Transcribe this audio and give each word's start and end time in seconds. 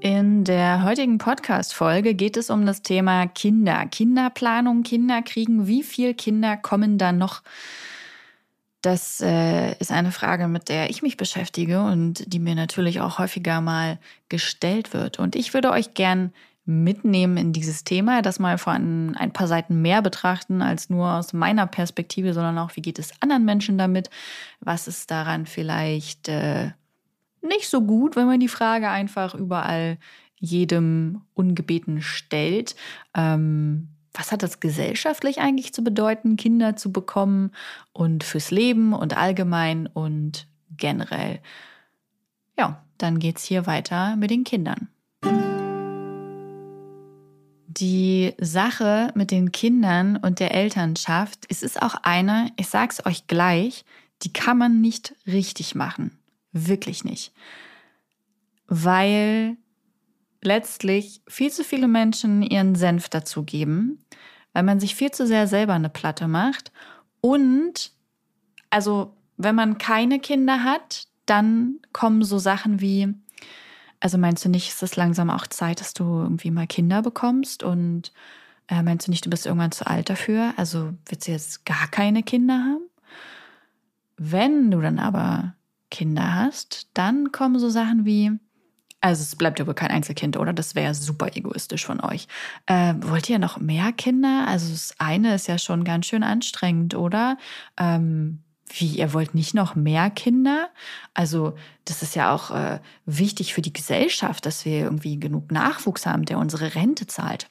In 0.00 0.44
der 0.44 0.82
heutigen 0.82 1.18
Podcast-Folge 1.18 2.14
geht 2.14 2.38
es 2.38 2.48
um 2.48 2.64
das 2.64 2.80
Thema 2.80 3.26
Kinder, 3.26 3.84
Kinderplanung, 3.84 4.82
Kinderkriegen. 4.82 5.66
Wie 5.66 5.82
viele 5.82 6.14
Kinder 6.14 6.56
kommen 6.56 6.96
da 6.96 7.12
noch? 7.12 7.42
Das 8.80 9.20
äh, 9.20 9.74
ist 9.78 9.92
eine 9.92 10.10
Frage, 10.10 10.48
mit 10.48 10.70
der 10.70 10.88
ich 10.88 11.02
mich 11.02 11.18
beschäftige 11.18 11.82
und 11.82 12.32
die 12.32 12.38
mir 12.38 12.54
natürlich 12.54 13.02
auch 13.02 13.18
häufiger 13.18 13.60
mal 13.60 13.98
gestellt 14.30 14.94
wird. 14.94 15.18
Und 15.18 15.36
ich 15.36 15.52
würde 15.52 15.70
euch 15.70 15.92
gern 15.92 16.32
mitnehmen 16.64 17.36
in 17.36 17.52
dieses 17.52 17.84
Thema, 17.84 18.22
das 18.22 18.38
mal 18.38 18.56
von 18.56 19.14
ein 19.18 19.34
paar 19.34 19.48
Seiten 19.48 19.82
mehr 19.82 20.00
betrachten 20.00 20.62
als 20.62 20.88
nur 20.88 21.12
aus 21.12 21.34
meiner 21.34 21.66
Perspektive, 21.66 22.32
sondern 22.32 22.56
auch, 22.56 22.74
wie 22.74 22.82
geht 22.82 22.98
es 22.98 23.12
anderen 23.20 23.44
Menschen 23.44 23.76
damit? 23.76 24.08
Was 24.60 24.88
ist 24.88 25.10
daran 25.10 25.44
vielleicht 25.44 26.28
äh, 26.28 26.70
nicht 27.42 27.68
so 27.68 27.82
gut, 27.82 28.16
wenn 28.16 28.26
man 28.26 28.40
die 28.40 28.48
Frage 28.48 28.88
einfach 28.88 29.34
überall 29.34 29.98
jedem 30.38 31.22
ungebeten 31.34 32.02
stellt. 32.02 32.74
Ähm, 33.14 33.88
was 34.12 34.32
hat 34.32 34.42
das 34.42 34.60
gesellschaftlich 34.60 35.40
eigentlich 35.40 35.72
zu 35.72 35.84
bedeuten, 35.84 36.36
Kinder 36.36 36.76
zu 36.76 36.90
bekommen 36.90 37.52
und 37.92 38.24
fürs 38.24 38.50
Leben 38.50 38.92
und 38.92 39.16
allgemein 39.16 39.86
und 39.86 40.48
generell? 40.76 41.40
Ja, 42.58 42.82
dann 42.98 43.18
geht's 43.18 43.44
hier 43.44 43.66
weiter 43.66 44.16
mit 44.16 44.30
den 44.30 44.44
Kindern. 44.44 44.88
Die 47.66 48.34
Sache 48.40 49.12
mit 49.14 49.30
den 49.30 49.52
Kindern 49.52 50.16
und 50.16 50.40
der 50.40 50.54
Elternschaft, 50.54 51.46
es 51.48 51.62
ist 51.62 51.80
auch 51.80 51.94
eine, 52.02 52.50
ich 52.56 52.66
sag's 52.66 53.06
euch 53.06 53.28
gleich, 53.28 53.84
die 54.22 54.32
kann 54.32 54.58
man 54.58 54.80
nicht 54.80 55.14
richtig 55.26 55.74
machen. 55.74 56.19
Wirklich 56.52 57.04
nicht. 57.04 57.32
Weil 58.66 59.56
letztlich 60.42 61.22
viel 61.28 61.50
zu 61.50 61.64
viele 61.64 61.88
Menschen 61.88 62.42
ihren 62.42 62.74
Senf 62.74 63.08
dazugeben, 63.08 64.04
weil 64.52 64.62
man 64.62 64.80
sich 64.80 64.94
viel 64.94 65.10
zu 65.10 65.26
sehr 65.26 65.46
selber 65.46 65.74
eine 65.74 65.90
Platte 65.90 66.28
macht. 66.28 66.72
Und 67.20 67.92
also, 68.70 69.16
wenn 69.36 69.54
man 69.54 69.78
keine 69.78 70.18
Kinder 70.18 70.64
hat, 70.64 71.08
dann 71.26 71.78
kommen 71.92 72.22
so 72.24 72.38
Sachen 72.38 72.80
wie, 72.80 73.14
also 74.00 74.18
meinst 74.18 74.44
du 74.44 74.48
nicht, 74.48 74.68
ist 74.68 74.82
es 74.82 74.96
langsam 74.96 75.30
auch 75.30 75.46
Zeit, 75.46 75.80
dass 75.80 75.92
du 75.92 76.04
irgendwie 76.04 76.50
mal 76.50 76.66
Kinder 76.66 77.02
bekommst? 77.02 77.62
Und 77.62 78.12
äh, 78.68 78.82
meinst 78.82 79.06
du 79.06 79.10
nicht, 79.10 79.26
du 79.26 79.30
bist 79.30 79.46
irgendwann 79.46 79.72
zu 79.72 79.86
alt 79.86 80.08
dafür? 80.08 80.54
Also 80.56 80.94
willst 81.06 81.28
du 81.28 81.32
jetzt 81.32 81.66
gar 81.66 81.88
keine 81.88 82.22
Kinder 82.22 82.54
haben? 82.54 82.88
Wenn 84.16 84.70
du 84.70 84.80
dann 84.80 84.98
aber 84.98 85.54
Kinder 85.90 86.34
hast, 86.34 86.88
dann 86.94 87.32
kommen 87.32 87.58
so 87.58 87.68
Sachen 87.68 88.04
wie, 88.04 88.32
also 89.00 89.22
es 89.22 89.36
bleibt 89.36 89.58
ja 89.58 89.66
wohl 89.66 89.74
kein 89.74 89.90
Einzelkind, 89.90 90.36
oder? 90.36 90.52
Das 90.52 90.74
wäre 90.74 90.94
super 90.94 91.36
egoistisch 91.36 91.86
von 91.86 92.00
euch. 92.00 92.28
Äh, 92.66 92.94
wollt 93.00 93.28
ihr 93.28 93.38
noch 93.38 93.58
mehr 93.58 93.92
Kinder? 93.92 94.46
Also 94.46 94.72
das 94.72 94.94
eine 94.98 95.34
ist 95.34 95.48
ja 95.48 95.58
schon 95.58 95.84
ganz 95.84 96.06
schön 96.06 96.22
anstrengend, 96.22 96.94
oder? 96.94 97.38
Ähm, 97.78 98.42
wie, 98.66 98.98
ihr 98.98 99.12
wollt 99.12 99.34
nicht 99.34 99.54
noch 99.54 99.74
mehr 99.74 100.10
Kinder? 100.10 100.70
Also 101.14 101.54
das 101.86 102.02
ist 102.02 102.14
ja 102.14 102.32
auch 102.32 102.50
äh, 102.50 102.80
wichtig 103.04 103.54
für 103.54 103.62
die 103.62 103.72
Gesellschaft, 103.72 104.46
dass 104.46 104.64
wir 104.64 104.78
irgendwie 104.78 105.18
genug 105.18 105.50
Nachwuchs 105.50 106.06
haben, 106.06 106.24
der 106.24 106.38
unsere 106.38 106.74
Rente 106.74 107.06
zahlt. 107.06 107.50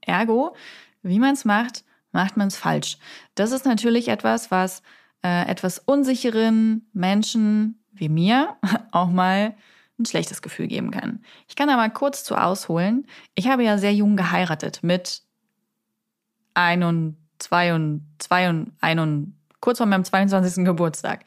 Ergo, 0.00 0.54
wie 1.02 1.18
man 1.18 1.34
es 1.34 1.44
macht, 1.44 1.84
macht 2.12 2.36
man 2.36 2.48
es 2.48 2.56
falsch. 2.56 2.98
Das 3.34 3.50
ist 3.50 3.64
natürlich 3.64 4.08
etwas, 4.08 4.50
was 4.50 4.82
äh, 5.22 5.48
etwas 5.48 5.78
unsicheren 5.78 6.88
Menschen 6.92 7.82
wie 7.92 8.08
mir 8.08 8.56
auch 8.90 9.08
mal 9.08 9.54
ein 9.98 10.06
schlechtes 10.06 10.42
Gefühl 10.42 10.66
geben 10.66 10.90
kann. 10.90 11.22
Ich 11.48 11.56
kann 11.56 11.68
da 11.68 11.76
mal 11.76 11.90
kurz 11.90 12.24
zu 12.24 12.36
ausholen. 12.36 13.06
Ich 13.34 13.48
habe 13.48 13.62
ja 13.62 13.78
sehr 13.78 13.94
jung 13.94 14.16
geheiratet 14.16 14.80
mit 14.82 15.22
ein 16.54 16.82
und 16.82 17.16
zwei 17.38 17.74
und 17.74 18.06
zwei 18.18 18.48
und 18.48 18.72
ein 18.80 18.98
und 18.98 19.36
kurz 19.60 19.78
vor 19.78 19.86
meinem 19.86 20.04
22. 20.04 20.64
Geburtstag. 20.64 21.24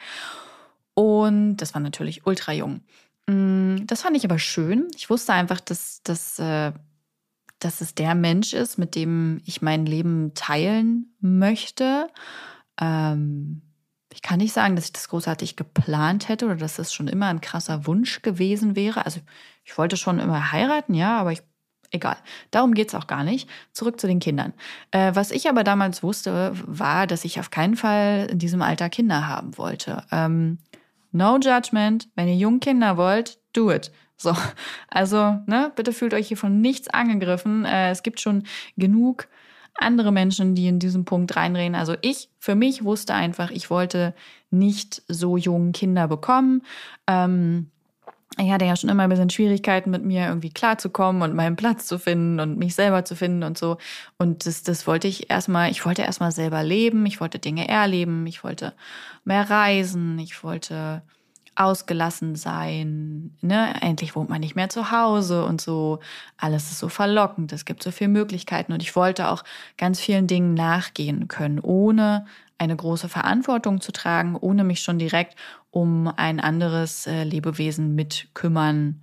Und 0.93 1.57
das 1.57 1.73
war 1.73 1.81
natürlich 1.81 2.25
ultra 2.25 2.53
jung. 2.53 2.81
Mm, 3.27 3.85
das 3.85 4.01
fand 4.01 4.15
ich 4.17 4.25
aber 4.25 4.39
schön. 4.39 4.87
Ich 4.95 5.09
wusste 5.09 5.33
einfach, 5.33 5.59
dass, 5.59 6.01
dass, 6.03 6.39
äh, 6.39 6.71
dass 7.59 7.81
es 7.81 7.95
der 7.95 8.15
Mensch 8.15 8.53
ist, 8.53 8.77
mit 8.77 8.95
dem 8.95 9.41
ich 9.45 9.61
mein 9.61 9.85
Leben 9.85 10.33
teilen 10.35 11.15
möchte. 11.19 12.09
Ähm, 12.79 13.61
ich 14.15 14.21
kann 14.21 14.37
nicht 14.37 14.53
sagen, 14.53 14.77
dass 14.77 14.85
ich 14.85 14.93
das 14.93 15.09
großartig 15.09 15.57
geplant 15.57 16.29
hätte 16.29 16.45
oder 16.45 16.55
dass 16.55 16.77
das 16.77 16.93
schon 16.93 17.09
immer 17.09 17.27
ein 17.27 17.41
krasser 17.41 17.85
Wunsch 17.85 18.21
gewesen 18.21 18.75
wäre. 18.77 19.05
Also 19.05 19.19
ich 19.65 19.77
wollte 19.77 19.97
schon 19.97 20.19
immer 20.19 20.53
heiraten, 20.53 20.93
ja, 20.93 21.19
aber 21.19 21.33
ich, 21.33 21.41
egal. 21.91 22.15
Darum 22.49 22.73
geht 22.73 22.87
es 22.87 22.95
auch 22.95 23.07
gar 23.07 23.25
nicht. 23.25 23.49
Zurück 23.73 23.99
zu 23.99 24.07
den 24.07 24.21
Kindern. 24.21 24.53
Äh, 24.91 25.11
was 25.15 25.31
ich 25.31 25.49
aber 25.49 25.65
damals 25.65 26.01
wusste, 26.01 26.53
war, 26.65 27.07
dass 27.07 27.25
ich 27.25 27.41
auf 27.41 27.51
keinen 27.51 27.75
Fall 27.75 28.29
in 28.31 28.39
diesem 28.39 28.61
Alter 28.61 28.89
Kinder 28.89 29.27
haben 29.27 29.57
wollte. 29.57 30.03
Ähm, 30.13 30.59
no 31.11 31.37
judgment. 31.37 32.07
Wenn 32.15 32.29
ihr 32.29 32.37
jung 32.37 32.61
Kinder 32.61 32.95
wollt, 32.95 33.37
do 33.51 33.69
it. 33.69 33.91
So, 34.15 34.33
also, 34.87 35.39
ne, 35.45 35.73
bitte 35.75 35.91
fühlt 35.91 36.13
euch 36.13 36.29
hier 36.29 36.37
von 36.37 36.61
nichts 36.61 36.87
angegriffen. 36.87 37.65
Äh, 37.65 37.89
es 37.89 38.01
gibt 38.01 38.21
schon 38.21 38.43
genug 38.77 39.27
andere 39.77 40.11
Menschen, 40.11 40.55
die 40.55 40.67
in 40.67 40.79
diesem 40.79 41.05
Punkt 41.05 41.35
reinreden. 41.35 41.75
Also 41.75 41.95
ich 42.01 42.29
für 42.39 42.55
mich 42.55 42.83
wusste 42.83 43.13
einfach, 43.13 43.51
ich 43.51 43.69
wollte 43.69 44.13
nicht 44.49 45.01
so 45.07 45.37
jungen 45.37 45.73
Kinder 45.73 46.07
bekommen. 46.07 46.61
Ähm, 47.07 47.71
ich 48.37 48.51
hatte 48.51 48.65
ja 48.65 48.75
schon 48.75 48.89
immer 48.89 49.03
ein 49.03 49.09
bisschen 49.09 49.29
Schwierigkeiten, 49.29 49.91
mit 49.91 50.03
mir 50.03 50.27
irgendwie 50.27 50.49
klarzukommen 50.49 51.21
und 51.21 51.35
meinen 51.35 51.55
Platz 51.55 51.85
zu 51.85 51.97
finden 51.97 52.39
und 52.39 52.57
mich 52.57 52.75
selber 52.75 53.05
zu 53.05 53.15
finden 53.15 53.43
und 53.43 53.57
so. 53.57 53.77
Und 54.17 54.45
das, 54.45 54.63
das 54.63 54.87
wollte 54.87 55.07
ich 55.07 55.29
erstmal, 55.29 55.71
ich 55.71 55.85
wollte 55.85 56.01
erstmal 56.01 56.31
selber 56.31 56.61
leben, 56.61 57.05
ich 57.05 57.21
wollte 57.21 57.39
Dinge 57.39 57.67
erleben, 57.67 58.27
ich 58.27 58.43
wollte 58.43 58.73
mehr 59.23 59.49
reisen, 59.49 60.19
ich 60.19 60.43
wollte 60.43 61.01
ausgelassen 61.55 62.35
sein. 62.35 63.35
Ne? 63.41 63.73
Endlich 63.81 64.15
wohnt 64.15 64.29
man 64.29 64.41
nicht 64.41 64.55
mehr 64.55 64.69
zu 64.69 64.91
Hause 64.91 65.45
und 65.45 65.61
so. 65.61 65.99
Alles 66.37 66.71
ist 66.71 66.79
so 66.79 66.89
verlockend. 66.89 67.53
Es 67.53 67.65
gibt 67.65 67.81
so 67.81 67.91
viele 67.91 68.09
Möglichkeiten 68.09 68.73
und 68.73 68.83
ich 68.83 68.95
wollte 68.95 69.29
auch 69.29 69.43
ganz 69.77 69.99
vielen 69.99 70.27
Dingen 70.27 70.53
nachgehen 70.53 71.27
können, 71.27 71.59
ohne 71.59 72.25
eine 72.57 72.75
große 72.75 73.09
Verantwortung 73.09 73.81
zu 73.81 73.91
tragen, 73.91 74.35
ohne 74.35 74.63
mich 74.63 74.81
schon 74.81 74.99
direkt 74.99 75.35
um 75.71 76.07
ein 76.07 76.39
anderes 76.39 77.05
äh, 77.07 77.23
Lebewesen 77.23 77.95
mitkümmern 77.95 79.01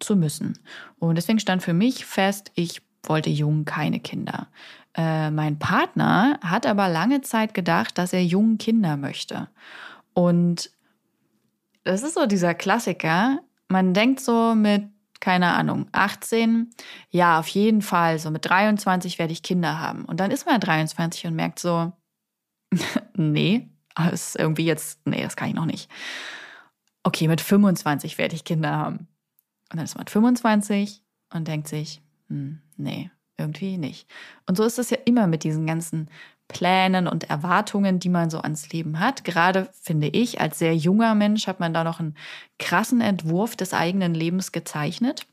zu 0.00 0.16
müssen. 0.16 0.58
Und 0.98 1.16
deswegen 1.16 1.38
stand 1.38 1.62
für 1.62 1.72
mich 1.72 2.04
fest, 2.04 2.50
ich 2.54 2.82
wollte 3.04 3.30
jung 3.30 3.64
keine 3.64 4.00
Kinder. 4.00 4.48
Äh, 4.96 5.30
mein 5.30 5.58
Partner 5.58 6.38
hat 6.42 6.66
aber 6.66 6.88
lange 6.88 7.20
Zeit 7.20 7.54
gedacht, 7.54 7.98
dass 7.98 8.12
er 8.12 8.24
jungen 8.24 8.58
Kinder 8.58 8.96
möchte. 8.96 9.48
Und 10.14 10.70
das 11.84 12.02
ist 12.02 12.14
so 12.14 12.26
dieser 12.26 12.54
Klassiker. 12.54 13.40
Man 13.68 13.94
denkt 13.94 14.20
so 14.20 14.54
mit, 14.54 14.84
keine 15.20 15.54
Ahnung, 15.54 15.86
18, 15.92 16.70
ja, 17.10 17.38
auf 17.38 17.48
jeden 17.48 17.82
Fall, 17.82 18.18
so 18.18 18.30
mit 18.30 18.44
23 18.44 19.18
werde 19.18 19.32
ich 19.32 19.42
Kinder 19.42 19.78
haben. 19.80 20.04
Und 20.04 20.20
dann 20.20 20.30
ist 20.30 20.46
man 20.46 20.60
23 20.60 21.26
und 21.26 21.34
merkt 21.34 21.58
so, 21.58 21.92
nee, 23.14 23.68
das 23.94 24.28
ist 24.28 24.38
irgendwie 24.38 24.64
jetzt, 24.64 25.06
nee, 25.06 25.22
das 25.22 25.36
kann 25.36 25.48
ich 25.48 25.54
noch 25.54 25.66
nicht. 25.66 25.90
Okay, 27.04 27.28
mit 27.28 27.40
25 27.40 28.18
werde 28.18 28.34
ich 28.34 28.44
Kinder 28.44 28.72
haben. 28.72 29.08
Und 29.70 29.78
dann 29.78 29.84
ist 29.84 29.96
man 29.96 30.06
25 30.06 31.02
und 31.32 31.48
denkt 31.48 31.68
sich, 31.68 32.02
hm, 32.28 32.60
nee, 32.76 33.10
irgendwie 33.36 33.78
nicht. 33.78 34.08
Und 34.46 34.56
so 34.56 34.64
ist 34.64 34.78
es 34.78 34.90
ja 34.90 34.98
immer 35.04 35.26
mit 35.26 35.44
diesen 35.44 35.66
ganzen 35.66 36.08
Plänen 36.48 37.06
und 37.06 37.30
Erwartungen, 37.30 37.98
die 37.98 38.08
man 38.08 38.30
so 38.30 38.38
ans 38.38 38.70
Leben 38.70 39.00
hat. 39.00 39.24
Gerade 39.24 39.68
finde 39.80 40.08
ich, 40.08 40.40
als 40.40 40.58
sehr 40.58 40.76
junger 40.76 41.14
Mensch 41.14 41.46
hat 41.46 41.60
man 41.60 41.74
da 41.74 41.84
noch 41.84 42.00
einen 42.00 42.16
krassen 42.58 43.00
Entwurf 43.00 43.56
des 43.56 43.72
eigenen 43.72 44.14
Lebens 44.14 44.52
gezeichnet, 44.52 45.26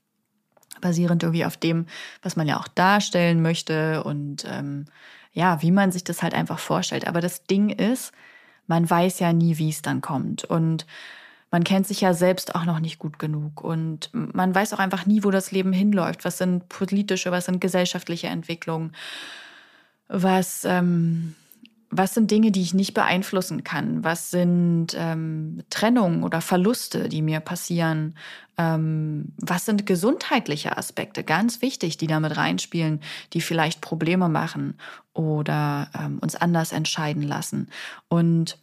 basierend 0.79 1.23
irgendwie 1.23 1.45
auf 1.45 1.57
dem, 1.57 1.85
was 2.21 2.35
man 2.35 2.47
ja 2.47 2.59
auch 2.59 2.67
darstellen 2.67 3.41
möchte 3.41 4.03
und 4.03 4.45
ähm, 4.47 4.85
ja, 5.33 5.61
wie 5.61 5.71
man 5.71 5.91
sich 5.91 6.03
das 6.03 6.23
halt 6.23 6.33
einfach 6.33 6.59
vorstellt. 6.59 7.07
Aber 7.07 7.21
das 7.21 7.43
Ding 7.43 7.69
ist, 7.69 8.11
man 8.67 8.89
weiß 8.89 9.19
ja 9.19 9.33
nie, 9.33 9.57
wie 9.57 9.69
es 9.69 9.81
dann 9.81 10.01
kommt. 10.01 10.43
Und 10.45 10.85
man 11.51 11.63
kennt 11.65 11.87
sich 11.87 12.01
ja 12.01 12.13
selbst 12.13 12.55
auch 12.55 12.63
noch 12.63 12.79
nicht 12.79 12.97
gut 12.97 13.19
genug 13.19 13.61
und 13.61 14.09
man 14.13 14.55
weiß 14.55 14.73
auch 14.73 14.79
einfach 14.79 15.05
nie, 15.05 15.25
wo 15.25 15.31
das 15.31 15.51
Leben 15.51 15.73
hinläuft. 15.73 16.23
Was 16.23 16.37
sind 16.37 16.69
politische, 16.69 17.31
was 17.31 17.45
sind 17.45 17.59
gesellschaftliche 17.59 18.27
Entwicklungen? 18.27 18.93
Was, 20.13 20.65
ähm, 20.65 21.35
was 21.89 22.13
sind 22.13 22.31
Dinge, 22.31 22.51
die 22.51 22.61
ich 22.61 22.73
nicht 22.73 22.93
beeinflussen 22.93 23.63
kann? 23.63 24.03
Was 24.03 24.29
sind 24.29 24.87
ähm, 24.95 25.63
Trennungen 25.69 26.23
oder 26.23 26.41
Verluste, 26.41 27.07
die 27.07 27.21
mir 27.21 27.39
passieren? 27.39 28.15
Ähm, 28.57 29.33
was 29.37 29.65
sind 29.65 29.85
gesundheitliche 29.85 30.77
Aspekte, 30.77 31.23
ganz 31.23 31.61
wichtig, 31.61 31.97
die 31.97 32.07
damit 32.07 32.35
reinspielen, 32.35 32.99
die 33.31 33.41
vielleicht 33.41 33.79
Probleme 33.79 34.27
machen 34.27 34.75
oder 35.13 35.89
ähm, 35.97 36.19
uns 36.19 36.35
anders 36.35 36.71
entscheiden 36.71 37.23
lassen? 37.23 37.69
Und 38.09 38.57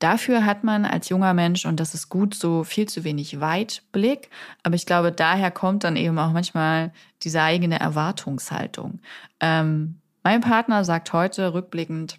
Dafür 0.00 0.46
hat 0.46 0.64
man 0.64 0.86
als 0.86 1.10
junger 1.10 1.34
Mensch, 1.34 1.66
und 1.66 1.78
das 1.78 1.92
ist 1.92 2.08
gut, 2.08 2.34
so 2.34 2.64
viel 2.64 2.88
zu 2.88 3.04
wenig 3.04 3.38
Weitblick. 3.38 4.30
Aber 4.62 4.74
ich 4.74 4.86
glaube, 4.86 5.12
daher 5.12 5.50
kommt 5.50 5.84
dann 5.84 5.94
eben 5.94 6.18
auch 6.18 6.32
manchmal 6.32 6.90
diese 7.22 7.42
eigene 7.42 7.78
Erwartungshaltung. 7.78 9.00
Ähm, 9.40 10.00
mein 10.22 10.40
Partner 10.40 10.84
sagt 10.84 11.12
heute 11.12 11.54
rückblickend, 11.54 12.18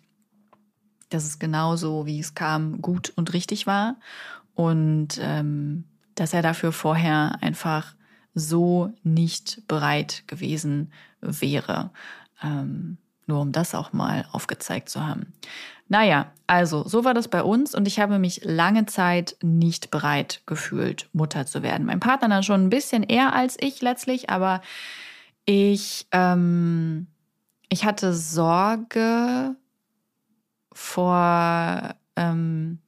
dass 1.10 1.26
es 1.26 1.40
genauso, 1.40 2.06
wie 2.06 2.20
es 2.20 2.36
kam, 2.36 2.82
gut 2.82 3.12
und 3.16 3.34
richtig 3.34 3.68
war. 3.68 3.98
Und 4.54 5.20
ähm, 5.22 5.86
dass 6.16 6.34
er 6.34 6.42
dafür 6.42 6.72
vorher 6.72 7.38
einfach 7.42 7.96
so 8.34 8.94
nicht 9.04 9.68
bereit 9.68 10.24
gewesen 10.28 10.92
wäre. 11.22 11.92
Ähm, 12.44 12.98
nur 13.28 13.42
um 13.42 13.52
das 13.52 13.76
auch 13.76 13.94
mal 13.94 14.26
aufgezeigt 14.32 14.90
zu 14.90 15.06
haben. 15.06 15.34
Naja, 15.88 16.32
also 16.48 16.88
so 16.88 17.04
war 17.04 17.14
das 17.14 17.28
bei 17.28 17.44
uns 17.44 17.76
und 17.76 17.88
ich 17.88 18.00
habe 18.00 18.18
mich 18.18 18.42
lange 18.44 18.86
Zeit 18.86 19.36
nicht 19.42 19.92
bereit 19.92 20.42
gefühlt, 20.46 21.10
Mutter 21.14 21.46
zu 21.46 21.64
werden. 21.64 21.86
Mein 21.86 22.00
Partner 22.00 22.30
dann 22.30 22.44
schon 22.44 22.64
ein 22.66 22.70
bisschen 22.70 23.04
eher 23.04 23.34
als 23.34 23.58
ich 23.60 23.82
letztlich, 23.82 24.30
aber 24.30 24.62
ich, 25.46 26.08
ähm, 26.12 27.08
ich 27.72 27.86
hatte 27.86 28.14
Sorge 28.14 29.56
vor, 30.74 31.96
ähm, 32.18 32.80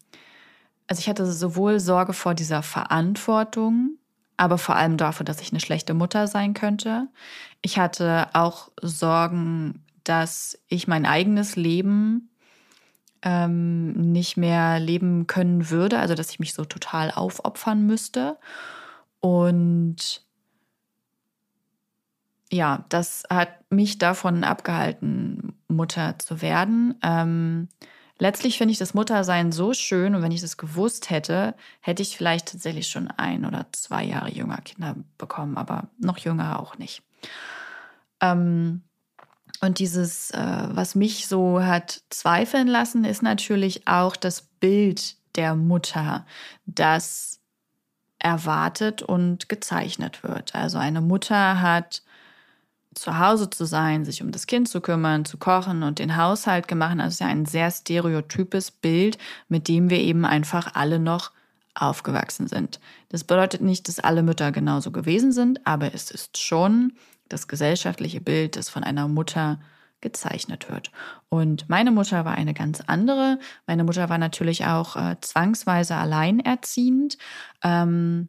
also 0.87 0.99
ich 0.99 1.07
hatte 1.07 1.25
sowohl 1.31 1.79
Sorge 1.79 2.11
vor 2.11 2.33
dieser 2.33 2.61
Verantwortung, 2.63 3.97
aber 4.35 4.57
vor 4.57 4.75
allem 4.75 4.97
dafür, 4.97 5.23
dass 5.23 5.39
ich 5.39 5.51
eine 5.51 5.61
schlechte 5.61 5.93
Mutter 5.93 6.27
sein 6.27 6.53
könnte. 6.53 7.07
Ich 7.61 7.79
hatte 7.79 8.27
auch 8.33 8.71
Sorgen, 8.81 9.85
dass 10.03 10.59
ich 10.67 10.85
mein 10.85 11.05
eigenes 11.05 11.55
Leben 11.55 12.29
ähm, 13.21 13.93
nicht 14.11 14.35
mehr 14.35 14.81
leben 14.81 15.27
können 15.27 15.69
würde, 15.69 15.99
also 15.99 16.13
dass 16.13 16.29
ich 16.29 16.39
mich 16.39 16.53
so 16.53 16.65
total 16.65 17.09
aufopfern 17.09 17.85
müsste. 17.85 18.37
Und 19.21 20.25
ja, 22.53 22.85
das 22.89 23.23
hat 23.29 23.49
mich 23.71 23.97
davon 23.97 24.43
abgehalten, 24.43 25.57
Mutter 25.67 26.19
zu 26.19 26.41
werden. 26.41 26.95
Ähm, 27.01 27.67
letztlich 28.19 28.59
finde 28.59 28.73
ich 28.73 28.77
das 28.77 28.93
Muttersein 28.93 29.51
so 29.51 29.73
schön 29.73 30.13
und 30.13 30.21
wenn 30.21 30.31
ich 30.31 30.41
das 30.41 30.57
gewusst 30.57 31.09
hätte, 31.09 31.55
hätte 31.81 32.03
ich 32.03 32.15
vielleicht 32.15 32.51
tatsächlich 32.51 32.87
schon 32.87 33.09
ein 33.09 33.45
oder 33.45 33.65
zwei 33.71 34.03
Jahre 34.03 34.29
jünger 34.29 34.57
Kinder 34.57 34.95
bekommen, 35.17 35.57
aber 35.57 35.89
noch 35.97 36.19
jünger 36.19 36.59
auch 36.59 36.77
nicht. 36.77 37.01
Ähm, 38.21 38.83
und 39.61 39.79
dieses, 39.79 40.29
äh, 40.31 40.67
was 40.69 40.93
mich 40.93 41.27
so 41.27 41.63
hat 41.63 42.03
zweifeln 42.11 42.67
lassen, 42.67 43.03
ist 43.03 43.23
natürlich 43.23 43.87
auch 43.87 44.15
das 44.15 44.41
Bild 44.41 45.15
der 45.35 45.55
Mutter, 45.55 46.27
das 46.67 47.39
erwartet 48.19 49.01
und 49.01 49.49
gezeichnet 49.49 50.21
wird. 50.21 50.53
Also 50.53 50.77
eine 50.77 51.01
Mutter 51.01 51.61
hat 51.61 52.03
zu 52.95 53.19
Hause 53.19 53.49
zu 53.49 53.65
sein, 53.65 54.05
sich 54.05 54.21
um 54.21 54.31
das 54.31 54.47
Kind 54.47 54.69
zu 54.69 54.81
kümmern, 54.81 55.25
zu 55.25 55.37
kochen 55.37 55.83
und 55.83 55.99
den 55.99 56.17
Haushalt 56.17 56.67
gemacht. 56.67 56.97
Also 56.99 57.09
ist 57.09 57.19
ja 57.19 57.27
ein 57.27 57.45
sehr 57.45 57.71
stereotypes 57.71 58.71
Bild, 58.71 59.17
mit 59.47 59.67
dem 59.67 59.89
wir 59.89 59.99
eben 59.99 60.25
einfach 60.25 60.75
alle 60.75 60.99
noch 60.99 61.31
aufgewachsen 61.75 62.47
sind. 62.47 62.79
Das 63.09 63.23
bedeutet 63.23 63.61
nicht, 63.61 63.87
dass 63.87 63.99
alle 63.99 64.23
Mütter 64.23 64.51
genauso 64.51 64.91
gewesen 64.91 65.31
sind, 65.31 65.65
aber 65.65 65.93
es 65.93 66.11
ist 66.11 66.37
schon 66.37 66.93
das 67.29 67.47
gesellschaftliche 67.47 68.21
Bild, 68.21 68.55
das 68.55 68.69
von 68.69 68.83
einer 68.83 69.07
Mutter 69.07 69.59
gezeichnet 70.01 70.69
wird. 70.69 70.91
Und 71.29 71.67
meine 71.69 71.89
Mutter 71.89 72.25
war 72.25 72.35
eine 72.35 72.53
ganz 72.53 72.81
andere. 72.81 73.39
Meine 73.65 73.83
Mutter 73.83 74.09
war 74.09 74.17
natürlich 74.19 74.65
auch 74.65 74.95
äh, 74.95 75.15
zwangsweise 75.21 75.95
alleinerziehend. 75.95 77.17
Ähm, 77.63 78.27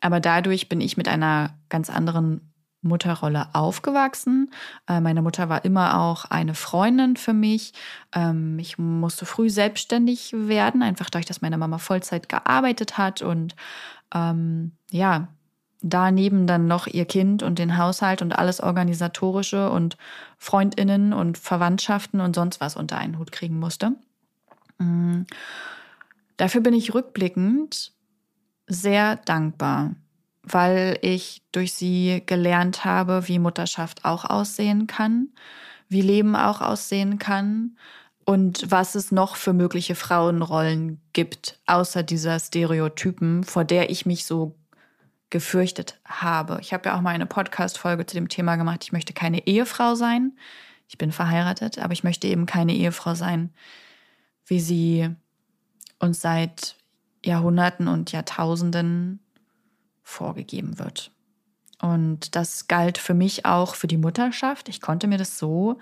aber 0.00 0.20
dadurch 0.20 0.68
bin 0.68 0.80
ich 0.80 0.96
mit 0.96 1.08
einer 1.08 1.56
ganz 1.68 1.88
anderen 1.88 2.47
Mutterrolle 2.88 3.48
aufgewachsen. 3.52 4.50
Äh, 4.88 5.00
meine 5.00 5.22
Mutter 5.22 5.48
war 5.48 5.64
immer 5.64 6.00
auch 6.00 6.24
eine 6.24 6.54
Freundin 6.54 7.16
für 7.16 7.32
mich. 7.32 7.72
Ähm, 8.12 8.58
ich 8.58 8.78
musste 8.78 9.26
früh 9.26 9.50
selbstständig 9.50 10.32
werden, 10.34 10.82
einfach 10.82 11.10
dadurch, 11.10 11.26
dass 11.26 11.42
meine 11.42 11.58
Mama 11.58 11.78
Vollzeit 11.78 12.28
gearbeitet 12.28 12.98
hat 12.98 13.22
und 13.22 13.54
ähm, 14.14 14.72
ja, 14.90 15.28
daneben 15.80 16.46
dann 16.46 16.66
noch 16.66 16.86
ihr 16.86 17.04
Kind 17.04 17.42
und 17.42 17.58
den 17.58 17.78
Haushalt 17.78 18.22
und 18.22 18.32
alles 18.32 18.60
organisatorische 18.60 19.70
und 19.70 19.96
Freundinnen 20.36 21.12
und 21.12 21.38
Verwandtschaften 21.38 22.20
und 22.20 22.34
sonst 22.34 22.60
was 22.60 22.76
unter 22.76 22.98
einen 22.98 23.18
Hut 23.18 23.32
kriegen 23.32 23.58
musste. 23.58 23.92
Mm. 24.78 25.22
Dafür 26.36 26.60
bin 26.60 26.74
ich 26.74 26.94
rückblickend 26.94 27.92
sehr 28.68 29.16
dankbar, 29.16 29.94
weil 30.52 30.98
ich 31.02 31.42
durch 31.52 31.74
sie 31.74 32.22
gelernt 32.26 32.84
habe, 32.84 33.28
wie 33.28 33.38
Mutterschaft 33.38 34.04
auch 34.04 34.24
aussehen 34.24 34.86
kann, 34.86 35.28
wie 35.88 36.02
Leben 36.02 36.36
auch 36.36 36.60
aussehen 36.60 37.18
kann 37.18 37.76
und 38.24 38.70
was 38.70 38.94
es 38.94 39.10
noch 39.10 39.36
für 39.36 39.52
mögliche 39.52 39.94
Frauenrollen 39.94 41.00
gibt, 41.12 41.58
außer 41.66 42.02
dieser 42.02 42.38
Stereotypen, 42.38 43.44
vor 43.44 43.64
der 43.64 43.90
ich 43.90 44.04
mich 44.04 44.24
so 44.24 44.54
gefürchtet 45.30 45.98
habe. 46.04 46.58
Ich 46.60 46.72
habe 46.72 46.88
ja 46.88 46.96
auch 46.96 47.00
mal 47.00 47.14
eine 47.14 47.26
Podcast-Folge 47.26 48.06
zu 48.06 48.14
dem 48.14 48.28
Thema 48.28 48.56
gemacht. 48.56 48.84
Ich 48.84 48.92
möchte 48.92 49.12
keine 49.12 49.46
Ehefrau 49.46 49.94
sein. 49.94 50.32
Ich 50.88 50.98
bin 50.98 51.12
verheiratet, 51.12 51.78
aber 51.78 51.92
ich 51.92 52.04
möchte 52.04 52.26
eben 52.26 52.46
keine 52.46 52.74
Ehefrau 52.74 53.14
sein, 53.14 53.52
wie 54.46 54.60
sie 54.60 55.10
uns 55.98 56.20
seit 56.20 56.76
Jahrhunderten 57.24 57.88
und 57.88 58.12
Jahrtausenden 58.12 59.20
vorgegeben 60.08 60.78
wird. 60.78 61.12
Und 61.80 62.34
das 62.34 62.66
galt 62.66 62.98
für 62.98 63.14
mich 63.14 63.44
auch 63.44 63.74
für 63.74 63.86
die 63.86 63.98
Mutterschaft. 63.98 64.68
Ich 64.68 64.80
konnte 64.80 65.06
mir 65.06 65.18
das 65.18 65.38
so 65.38 65.78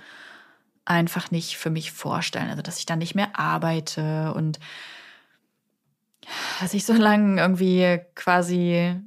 einfach 0.85 1.31
nicht 1.31 1.57
für 1.57 1.71
mich 1.71 1.93
vorstellen. 1.93 2.51
Also, 2.51 2.63
dass 2.63 2.79
ich 2.79 2.87
dann 2.87 2.99
nicht 2.99 3.15
mehr 3.15 3.39
arbeite 3.39 4.35
und 4.35 4.59
dass 6.61 6.75
ich 6.75 6.85
so 6.85 6.93
lange 6.93 7.41
irgendwie 7.41 8.01
quasi 8.15 9.01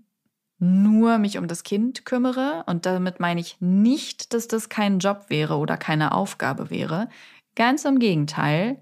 nur 0.57 1.17
mich 1.19 1.37
um 1.37 1.47
das 1.47 1.63
Kind 1.63 2.05
kümmere. 2.05 2.63
Und 2.65 2.85
damit 2.85 3.19
meine 3.19 3.41
ich 3.41 3.57
nicht, 3.59 4.33
dass 4.33 4.47
das 4.47 4.69
kein 4.69 4.99
Job 4.99 5.25
wäre 5.27 5.57
oder 5.57 5.77
keine 5.77 6.13
Aufgabe 6.13 6.69
wäre. 6.69 7.09
Ganz 7.55 7.85
im 7.85 7.99
Gegenteil. 7.99 8.81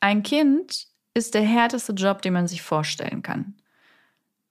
Ein 0.00 0.22
Kind 0.22 0.86
ist 1.14 1.34
der 1.34 1.42
härteste 1.42 1.92
Job, 1.92 2.22
den 2.22 2.32
man 2.32 2.48
sich 2.48 2.62
vorstellen 2.62 3.22
kann. 3.22 3.54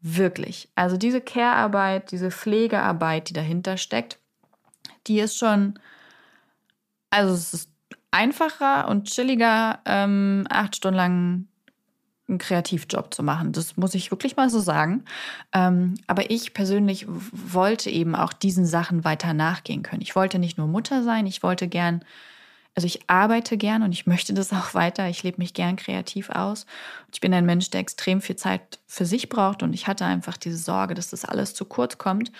Wirklich. 0.05 0.67
Also 0.75 0.97
diese 0.97 1.21
Care-Arbeit, 1.21 2.11
diese 2.11 2.29
Pflegearbeit, 2.29 3.29
die 3.29 3.33
dahinter 3.33 3.77
steckt, 3.77 4.19
die 5.07 5.21
ist 5.21 5.37
schon, 5.37 5.79
also 7.09 7.33
es 7.33 7.53
ist 7.53 7.69
einfacher 8.11 8.89
und 8.89 9.05
chilliger, 9.05 9.79
ähm, 9.85 10.45
acht 10.49 10.75
Stunden 10.75 10.97
lang 10.97 11.47
einen 12.27 12.37
Kreativjob 12.37 13.13
zu 13.13 13.23
machen. 13.23 13.53
Das 13.53 13.77
muss 13.77 13.95
ich 13.95 14.11
wirklich 14.11 14.35
mal 14.35 14.49
so 14.49 14.59
sagen. 14.59 15.05
Ähm, 15.53 15.95
aber 16.07 16.29
ich 16.29 16.53
persönlich 16.53 17.05
wollte 17.07 17.89
eben 17.89 18.13
auch 18.13 18.33
diesen 18.33 18.65
Sachen 18.65 19.05
weiter 19.05 19.33
nachgehen 19.33 19.83
können. 19.83 20.01
Ich 20.01 20.17
wollte 20.17 20.37
nicht 20.37 20.57
nur 20.57 20.67
Mutter 20.67 21.03
sein, 21.03 21.25
ich 21.27 21.43
wollte 21.43 21.69
gern, 21.69 22.03
also 22.75 22.87
ich 22.87 23.01
arbeite 23.07 23.57
gern 23.57 23.83
und 23.83 23.91
ich 23.91 24.07
möchte 24.07 24.33
das 24.33 24.51
auch 24.51 24.73
weiter. 24.73 25.07
Ich 25.07 25.23
lebe 25.23 25.37
mich 25.37 25.53
gern 25.53 25.75
kreativ 25.75 26.29
aus. 26.29 26.65
ich 27.11 27.21
bin 27.21 27.33
ein 27.33 27.45
Mensch, 27.45 27.69
der 27.69 27.81
extrem 27.81 28.21
viel 28.21 28.35
Zeit 28.35 28.79
für 28.87 29.05
sich 29.05 29.29
braucht 29.29 29.63
und 29.63 29.73
ich 29.73 29.87
hatte 29.87 30.05
einfach 30.05 30.37
diese 30.37 30.57
Sorge, 30.57 30.93
dass 30.95 31.09
das 31.09 31.25
alles 31.25 31.53
zu 31.53 31.65
kurz 31.65 31.97
kommt. 31.97 32.31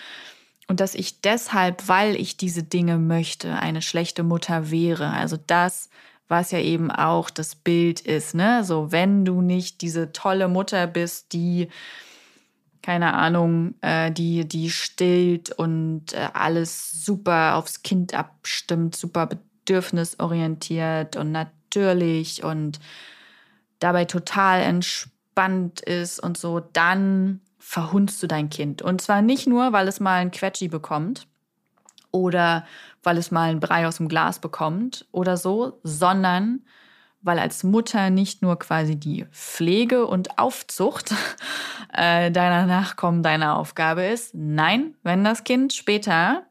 Und 0.66 0.80
dass 0.80 0.94
ich 0.94 1.20
deshalb, 1.20 1.88
weil 1.88 2.16
ich 2.16 2.38
diese 2.38 2.62
Dinge 2.62 2.96
möchte, 2.96 3.54
eine 3.54 3.82
schlechte 3.82 4.22
Mutter 4.22 4.70
wäre. 4.70 5.10
Also 5.10 5.36
das 5.36 5.90
was 6.28 6.50
ja 6.50 6.58
eben 6.58 6.90
auch 6.90 7.30
das 7.30 7.54
Bild 7.54 8.00
ist, 8.00 8.34
ne? 8.34 8.64
So, 8.64 8.92
wenn 8.92 9.24
du 9.24 9.42
nicht 9.42 9.82
diese 9.82 10.12
tolle 10.12 10.48
Mutter 10.48 10.86
bist, 10.86 11.32
die 11.32 11.68
keine 12.82 13.14
Ahnung, 13.14 13.74
äh, 13.80 14.12
die, 14.12 14.46
die 14.46 14.68
stillt 14.68 15.50
und 15.50 16.12
äh, 16.12 16.28
alles 16.34 16.90
super 17.04 17.56
aufs 17.56 17.82
Kind 17.82 18.12
abstimmt, 18.12 18.94
super 18.94 19.30
bedürfnisorientiert 19.64 21.16
und 21.16 21.32
natürlich 21.32 22.44
und 22.44 22.78
dabei 23.78 24.04
total 24.04 24.60
entspannt 24.60 25.80
ist 25.80 26.20
und 26.20 26.36
so, 26.38 26.60
dann 26.60 27.40
verhunzt 27.58 28.22
du 28.22 28.26
dein 28.26 28.50
Kind. 28.50 28.82
Und 28.82 29.00
zwar 29.00 29.22
nicht 29.22 29.46
nur, 29.46 29.72
weil 29.72 29.88
es 29.88 30.00
mal 30.00 30.20
ein 30.20 30.30
Quetschi 30.30 30.68
bekommt 30.68 31.26
oder 32.10 32.66
weil 33.02 33.18
es 33.18 33.30
mal 33.30 33.50
ein 33.50 33.60
Brei 33.60 33.86
aus 33.88 33.96
dem 33.96 34.08
Glas 34.08 34.38
bekommt 34.38 35.06
oder 35.12 35.36
so, 35.36 35.80
sondern 35.82 36.62
weil 37.22 37.38
als 37.38 37.64
Mutter 37.64 38.10
nicht 38.10 38.42
nur 38.42 38.58
quasi 38.58 38.96
die 38.96 39.24
Pflege 39.32 40.06
und 40.06 40.38
Aufzucht 40.38 41.14
äh, 41.92 42.30
deiner 42.30 42.66
Nachkommen 42.66 43.22
deine 43.22 43.56
Aufgabe 43.56 44.04
ist. 44.04 44.34
Nein, 44.34 44.94
wenn 45.02 45.24
das 45.24 45.42
Kind 45.42 45.72
später 45.72 46.44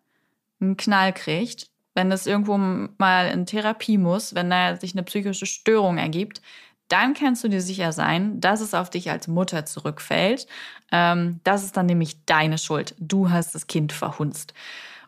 einen 0.59 0.75
Knall 0.75 1.13
kriegt, 1.13 1.67
wenn 1.93 2.11
es 2.11 2.25
irgendwo 2.25 2.57
mal 2.57 3.29
in 3.29 3.45
Therapie 3.45 3.97
muss, 3.97 4.35
wenn 4.35 4.49
da 4.49 4.75
sich 4.75 4.93
eine 4.93 5.03
psychische 5.03 5.45
Störung 5.45 5.97
ergibt, 5.97 6.41
dann 6.87 7.13
kannst 7.13 7.43
du 7.43 7.47
dir 7.47 7.61
sicher 7.61 7.91
sein, 7.91 8.39
dass 8.39 8.61
es 8.61 8.73
auf 8.73 8.89
dich 8.89 9.09
als 9.09 9.27
Mutter 9.27 9.65
zurückfällt. 9.65 10.47
Ähm, 10.91 11.39
das 11.43 11.63
ist 11.63 11.77
dann 11.77 11.85
nämlich 11.85 12.23
deine 12.25 12.57
Schuld. 12.57 12.95
Du 12.99 13.29
hast 13.29 13.55
das 13.55 13.67
Kind 13.67 13.93
verhunzt. 13.93 14.53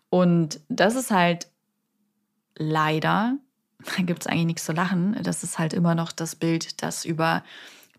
Und 0.09 0.59
das 0.69 0.95
ist 0.95 1.11
halt 1.11 1.47
leider, 2.55 3.37
da 3.97 4.03
gibt 4.03 4.21
es 4.21 4.27
eigentlich 4.27 4.45
nichts 4.45 4.65
zu 4.65 4.71
lachen, 4.71 5.19
das 5.21 5.43
ist 5.43 5.59
halt 5.59 5.73
immer 5.73 5.95
noch 5.95 6.11
das 6.11 6.35
Bild, 6.35 6.81
das 6.81 7.05
über 7.05 7.43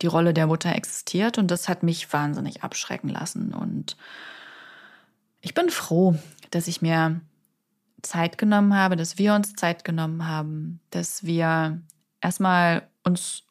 die 0.03 0.09
Rolle 0.09 0.35
der 0.35 0.47
Mutter 0.47 0.75
existiert. 0.75 1.39
Und 1.39 1.51
das 1.51 1.69
hat 1.69 1.83
mich 1.83 2.13
wahnsinnig 2.13 2.63
abschrecken 2.63 3.09
lassen. 3.09 3.55
Und 3.55 3.97
ich 5.41 5.55
bin 5.55 5.71
froh, 5.71 6.17
dass 6.51 6.69
ich 6.69 6.83
mir 6.83 7.21
Zeit 8.07 8.39
genommen 8.39 8.75
habe, 8.75 8.97
dass 8.97 9.19
wir 9.19 9.35
uns 9.35 9.55
Zeit 9.55 9.85
genommen 9.85 10.27
haben, 10.27 10.81
dass 10.91 11.25
wir 11.25 11.81
erstmal 12.21 12.89
uns 13.03 13.43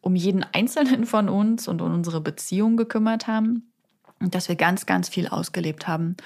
um 0.00 0.16
jeden 0.16 0.44
Einzelnen 0.44 1.06
von 1.06 1.28
uns 1.28 1.68
und 1.68 1.80
um 1.80 1.92
unsere 1.92 2.20
Beziehung 2.20 2.76
gekümmert 2.76 3.26
haben 3.26 3.72
und 4.20 4.34
dass 4.34 4.48
wir 4.48 4.56
ganz, 4.56 4.86
ganz 4.86 5.08
viel 5.08 5.28
ausgelebt 5.28 5.86
haben, 5.88 6.16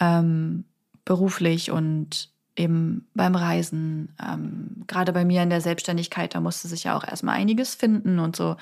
ähm, 0.00 0.64
beruflich 1.04 1.70
und 1.70 2.30
eben 2.56 3.06
beim 3.14 3.34
Reisen. 3.34 4.14
Ähm, 4.20 4.84
Gerade 4.86 5.12
bei 5.12 5.24
mir 5.24 5.42
in 5.42 5.50
der 5.50 5.60
Selbstständigkeit, 5.60 6.34
da 6.34 6.40
musste 6.40 6.68
sich 6.68 6.84
ja 6.84 6.96
auch 6.96 7.04
erstmal 7.04 7.36
einiges 7.36 7.74
finden 7.74 8.18
und 8.18 8.34
so. 8.34 8.56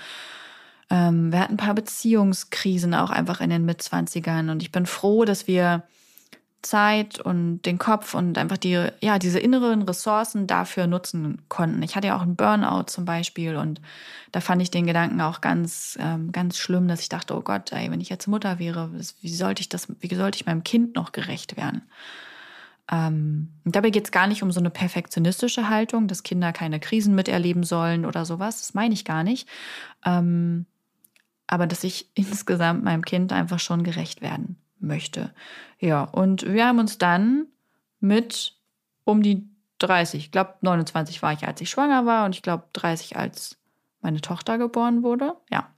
Ähm, 0.91 1.33
wir 1.33 1.41
hatten 1.41 1.55
ein 1.55 1.59
paar 1.59 1.75
Beziehungskrisen 1.75 2.95
auch 2.95 3.11
einfach 3.11 3.41
in 3.41 3.51
den 3.51 3.65
Mitzwanzigern 3.65 4.51
und 4.51 4.63
ich 4.63 4.73
bin 4.73 4.87
froh, 4.87 5.25
dass 5.25 5.47
wir 5.47 5.85
Zeit 6.65 7.21
und 7.21 7.63
den 7.63 7.79
Kopf 7.79 8.15
und 8.15 8.39
einfach 8.39 8.57
die, 8.57 8.89
ja, 9.01 9.19
diese 9.19 9.39
inneren 9.39 9.83
Ressourcen 9.83 10.47
dafür 10.47 10.87
nutzen 10.87 11.43
konnten. 11.49 11.83
Ich 11.83 11.95
hatte 11.95 12.09
ja 12.09 12.17
auch 12.17 12.23
einen 12.23 12.37
Burnout 12.37 12.85
zum 12.87 13.05
Beispiel 13.05 13.57
und 13.57 13.81
da 14.33 14.41
fand 14.41 14.63
ich 14.63 14.71
den 14.71 14.87
Gedanken 14.87 15.21
auch 15.21 15.41
ganz, 15.41 15.97
ähm, 16.01 16.33
ganz 16.33 16.59
schlimm, 16.59 16.89
dass 16.89 17.01
ich 17.01 17.09
dachte, 17.09 17.37
oh 17.37 17.43
Gott, 17.43 17.73
ey, 17.73 17.91
wenn 17.91 18.01
ich 18.01 18.09
jetzt 18.09 18.27
Mutter 18.27 18.59
wäre, 18.59 18.91
wie 19.21 19.35
sollte 19.35 19.61
ich 19.61 19.69
das, 19.69 19.89
wie 20.01 20.15
sollte 20.15 20.37
ich 20.37 20.47
meinem 20.47 20.65
Kind 20.65 20.97
noch 20.97 21.13
gerecht 21.13 21.57
werden? 21.57 21.83
Ähm, 22.91 23.51
dabei 23.65 23.91
geht 23.91 24.05
es 24.05 24.13
gar 24.13 24.27
nicht 24.27 24.43
um 24.43 24.51
so 24.51 24.61
eine 24.61 24.71
perfektionistische 24.71 25.69
Haltung, 25.69 26.09
dass 26.09 26.23
Kinder 26.23 26.53
keine 26.53 26.81
Krisen 26.81 27.15
miterleben 27.15 27.63
sollen 27.63 28.05
oder 28.05 28.25
sowas. 28.25 28.59
Das 28.59 28.75
meine 28.75 28.95
ich 28.95 29.05
gar 29.05 29.23
nicht. 29.23 29.49
Ähm, 30.05 30.67
aber 31.47 31.67
dass 31.67 31.85
ich 31.85 32.11
insgesamt 32.15 32.85
meinem 32.85 33.05
Kind 33.05 33.33
einfach 33.33 33.61
schon 33.61 33.85
gerecht 33.85 34.23
werden 34.23 34.57
möchte. 34.87 35.33
Ja, 35.79 36.05
und 36.05 36.47
wir 36.47 36.67
haben 36.67 36.79
uns 36.79 36.99
dann 36.99 37.47
mit 38.01 38.57
um 39.05 39.23
die 39.23 39.49
30, 39.79 40.25
ich 40.25 40.31
glaube 40.31 40.55
29 40.61 41.23
war 41.23 41.33
ich, 41.33 41.47
als 41.47 41.61
ich 41.61 41.71
schwanger 41.71 42.07
war 42.07 42.25
und 42.25 42.35
ich 42.35 42.43
glaube 42.43 42.65
30, 42.73 43.17
als 43.17 43.57
meine 44.01 44.21
Tochter 44.21 44.59
geboren 44.59 45.03
wurde. 45.03 45.35
Ja. 45.51 45.69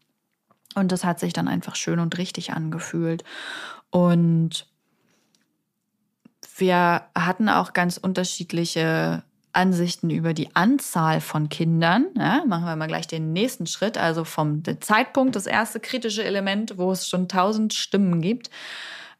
Und 0.74 0.92
das 0.92 1.04
hat 1.04 1.20
sich 1.20 1.32
dann 1.32 1.48
einfach 1.48 1.74
schön 1.74 1.98
und 1.98 2.18
richtig 2.18 2.52
angefühlt. 2.52 3.24
Und 3.90 4.66
wir 6.58 7.02
hatten 7.14 7.48
auch 7.48 7.72
ganz 7.72 7.96
unterschiedliche 7.96 9.22
Ansichten 9.56 10.10
über 10.10 10.34
die 10.34 10.54
Anzahl 10.54 11.20
von 11.20 11.48
Kindern. 11.48 12.06
Ja, 12.16 12.44
machen 12.46 12.66
wir 12.66 12.76
mal 12.76 12.86
gleich 12.86 13.06
den 13.06 13.32
nächsten 13.32 13.66
Schritt. 13.66 13.98
Also 13.98 14.24
vom 14.24 14.62
Zeitpunkt, 14.80 15.34
das 15.34 15.46
erste 15.46 15.80
kritische 15.80 16.24
Element, 16.24 16.78
wo 16.78 16.92
es 16.92 17.08
schon 17.08 17.28
tausend 17.28 17.74
Stimmen 17.74 18.20
gibt, 18.20 18.50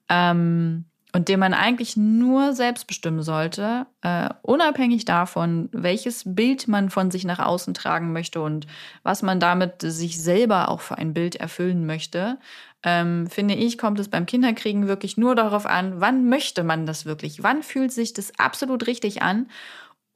ähm, 0.09 0.85
und 1.17 1.29
den 1.29 1.41
man 1.41 1.55
eigentlich 1.55 1.97
nur 1.97 2.53
selbst 2.53 2.87
bestimmen 2.87 3.23
sollte, 3.23 3.87
äh, 4.03 4.29
unabhängig 4.43 5.07
davon, 5.07 5.71
welches 5.73 6.25
Bild 6.27 6.69
man 6.69 6.91
von 6.91 7.11
sich 7.11 7.25
nach 7.25 7.39
außen 7.39 7.73
tragen 7.73 8.13
möchte 8.13 8.43
und 8.43 8.67
was 9.03 9.23
man 9.23 9.41
damit 9.41 9.81
sich 9.81 10.23
selber 10.23 10.69
auch 10.69 10.83
für 10.83 10.99
ein 10.99 11.15
Bild 11.15 11.37
erfüllen 11.37 11.87
möchte, 11.87 12.39
ähm, 12.83 13.29
finde 13.29 13.55
ich, 13.55 13.79
kommt 13.79 13.99
es 13.99 14.09
beim 14.09 14.27
Kinderkriegen 14.27 14.89
wirklich 14.89 15.17
nur 15.17 15.35
darauf 15.35 15.65
an, 15.65 16.03
wann 16.03 16.29
möchte 16.29 16.65
man 16.65 16.85
das 16.85 17.07
wirklich, 17.07 17.43
wann 17.43 17.63
fühlt 17.63 17.93
sich 17.93 18.13
das 18.13 18.39
absolut 18.39 18.87
richtig 18.87 19.23
an 19.23 19.49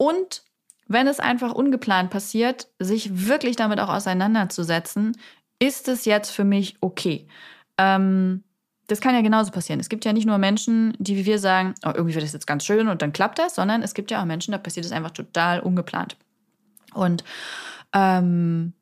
und 0.01 0.41
wenn 0.87 1.05
es 1.05 1.19
einfach 1.19 1.53
ungeplant 1.53 2.09
passiert, 2.09 2.69
sich 2.79 3.27
wirklich 3.27 3.55
damit 3.55 3.79
auch 3.79 3.89
auseinanderzusetzen, 3.89 5.15
ist 5.59 5.87
es 5.87 6.05
jetzt 6.05 6.31
für 6.31 6.43
mich 6.43 6.75
okay? 6.81 7.27
Ähm, 7.77 8.43
das 8.87 8.99
kann 8.99 9.13
ja 9.13 9.21
genauso 9.21 9.51
passieren. 9.51 9.79
Es 9.79 9.89
gibt 9.89 10.03
ja 10.03 10.11
nicht 10.11 10.25
nur 10.25 10.39
Menschen, 10.39 10.95
die 10.97 11.17
wie 11.17 11.27
wir 11.27 11.37
sagen, 11.37 11.75
oh, 11.85 11.91
irgendwie 11.93 12.15
wird 12.15 12.25
das 12.25 12.33
jetzt 12.33 12.47
ganz 12.47 12.65
schön 12.65 12.87
und 12.87 13.03
dann 13.03 13.13
klappt 13.13 13.37
das, 13.37 13.53
sondern 13.53 13.83
es 13.83 13.93
gibt 13.93 14.09
ja 14.09 14.19
auch 14.19 14.25
Menschen, 14.25 14.53
da 14.53 14.57
passiert 14.57 14.87
es 14.87 14.91
einfach 14.91 15.11
total 15.11 15.59
ungeplant. 15.59 16.17
Und 16.95 17.23
ähm, 17.93 18.73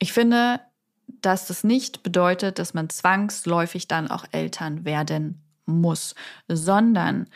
ich 0.00 0.12
finde, 0.12 0.58
dass 1.06 1.46
das 1.46 1.62
nicht 1.62 2.02
bedeutet, 2.02 2.58
dass 2.58 2.74
man 2.74 2.90
zwangsläufig 2.90 3.86
dann 3.86 4.10
auch 4.10 4.24
Eltern 4.32 4.84
werden 4.84 5.40
muss, 5.66 6.16
sondern, 6.48 7.28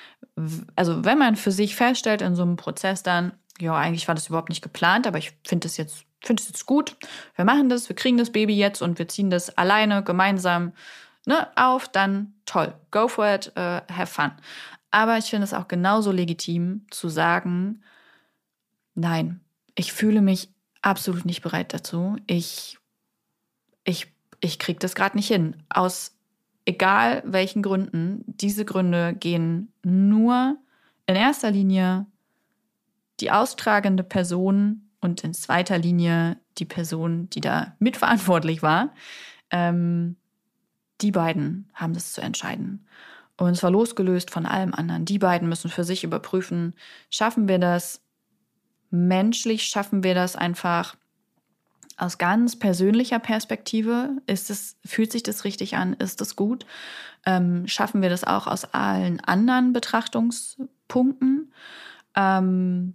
also 0.76 1.04
wenn 1.04 1.18
man 1.18 1.37
für 1.37 1.52
sich 1.52 1.76
feststellt 1.76 2.23
in 2.23 2.35
so 2.35 2.42
einem 2.42 2.57
Prozess 2.57 3.02
dann, 3.02 3.33
ja, 3.61 3.75
eigentlich 3.75 4.09
war 4.09 4.14
das 4.14 4.28
überhaupt 4.28 4.49
nicht 4.49 4.62
geplant, 4.62 5.07
aber 5.07 5.18
ich 5.18 5.33
finde 5.47 5.66
das 5.66 5.76
jetzt, 5.76 6.04
finde 6.23 6.42
es 6.42 6.49
jetzt 6.49 6.66
gut, 6.66 6.97
wir 7.37 7.45
machen 7.45 7.68
das, 7.68 7.88
wir 7.88 7.97
kriegen 7.97 8.18
das 8.18 8.30
Baby 8.30 8.57
jetzt 8.57 8.83
und 8.83 8.99
wir 8.99 9.09
ziehen 9.09 9.30
das 9.30 9.57
alleine, 9.57 10.02
gemeinsam 10.02 10.73
ne, 11.26 11.49
auf, 11.57 11.88
dann 11.88 12.35
toll, 12.47 12.75
go 12.90 13.09
for 13.09 13.35
it, 13.35 13.52
uh, 13.57 13.80
have 13.92 14.07
fun. 14.07 14.33
Aber 14.90 15.18
ich 15.18 15.26
finde 15.26 15.45
es 15.45 15.54
auch 15.54 15.68
genauso 15.68 16.12
legitim 16.12 16.87
zu 16.90 17.09
sagen, 17.09 17.83
nein, 18.95 19.40
ich 19.75 19.92
fühle 19.92 20.23
mich 20.23 20.50
absolut 20.83 21.25
nicht 21.25 21.42
bereit 21.42 21.75
dazu. 21.75 22.16
Ich, 22.26 22.78
ich, 23.85 24.12
ich 24.40 24.59
kriege 24.59 24.78
das 24.78 24.95
gerade 24.95 25.16
nicht 25.16 25.28
hin. 25.28 25.62
Aus 25.68 26.17
egal 26.68 27.22
welchen 27.25 27.62
Gründen. 27.62 28.22
Diese 28.26 28.66
Gründe 28.66 29.14
gehen 29.14 29.72
nur 29.82 30.58
in 31.06 31.16
erster 31.16 31.50
Linie 31.50 32.04
die 33.20 33.30
austragende 33.30 34.04
Person 34.04 34.90
und 35.00 35.25
in 35.25 35.32
zweiter 35.32 35.78
Linie 35.78 36.37
die 36.58 36.66
Person, 36.66 37.30
die 37.30 37.40
da 37.40 37.75
mitverantwortlich 37.78 38.62
war. 38.62 38.92
Ähm, 39.50 40.16
die 41.00 41.10
beiden 41.10 41.70
haben 41.72 41.94
das 41.94 42.12
zu 42.12 42.20
entscheiden. 42.20 42.87
Und 43.38 43.56
zwar 43.56 43.70
losgelöst 43.70 44.30
von 44.30 44.44
allem 44.44 44.75
anderen. 44.75 45.06
Die 45.06 45.18
beiden 45.18 45.48
müssen 45.48 45.70
für 45.70 45.84
sich 45.84 46.04
überprüfen, 46.04 46.75
schaffen 47.08 47.48
wir 47.48 47.58
das 47.58 48.02
menschlich, 48.90 49.64
schaffen 49.64 50.02
wir 50.02 50.14
das 50.14 50.37
einfach 50.37 50.96
aus 51.99 52.19
ganz 52.19 52.59
persönlicher 52.59 53.19
Perspektive. 53.19 54.11
Ist 54.26 54.50
es, 54.50 54.76
fühlt 54.85 55.12
sich 55.12 55.23
das 55.23 55.45
richtig 55.45 55.76
an? 55.76 55.95
Ist 55.95 56.21
es 56.21 56.37
gut? 56.37 56.67
Ähm, 57.26 57.67
schaffen 57.67 58.02
wir 58.02 58.09
das 58.09 58.25
auch 58.25 58.47
aus 58.47 58.64
allen 58.73 59.21
anderen 59.21 59.73
Betrachtungspunkten? 59.73 61.52
Ähm, 62.14 62.95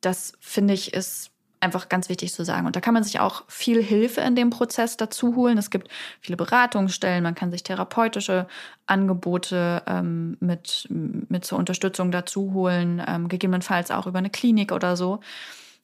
das 0.00 0.32
finde 0.40 0.74
ich 0.74 0.94
ist 0.94 1.32
einfach 1.62 1.88
ganz 1.88 2.08
wichtig 2.08 2.32
zu 2.32 2.44
sagen. 2.44 2.66
Und 2.66 2.74
da 2.74 2.80
kann 2.80 2.92
man 2.92 3.04
sich 3.04 3.20
auch 3.20 3.44
viel 3.46 3.82
Hilfe 3.82 4.20
in 4.20 4.34
dem 4.34 4.50
Prozess 4.50 4.96
dazu 4.96 5.36
holen. 5.36 5.58
Es 5.58 5.70
gibt 5.70 5.88
viele 6.20 6.36
Beratungsstellen, 6.36 7.22
man 7.22 7.36
kann 7.36 7.52
sich 7.52 7.62
therapeutische 7.62 8.48
Angebote 8.86 9.82
ähm, 9.86 10.36
mit, 10.40 10.88
mit 10.90 11.44
zur 11.44 11.58
Unterstützung 11.58 12.10
dazu 12.10 12.52
holen, 12.52 13.00
ähm, 13.06 13.28
gegebenenfalls 13.28 13.92
auch 13.92 14.08
über 14.08 14.18
eine 14.18 14.30
Klinik 14.30 14.72
oder 14.72 14.96
so, 14.96 15.20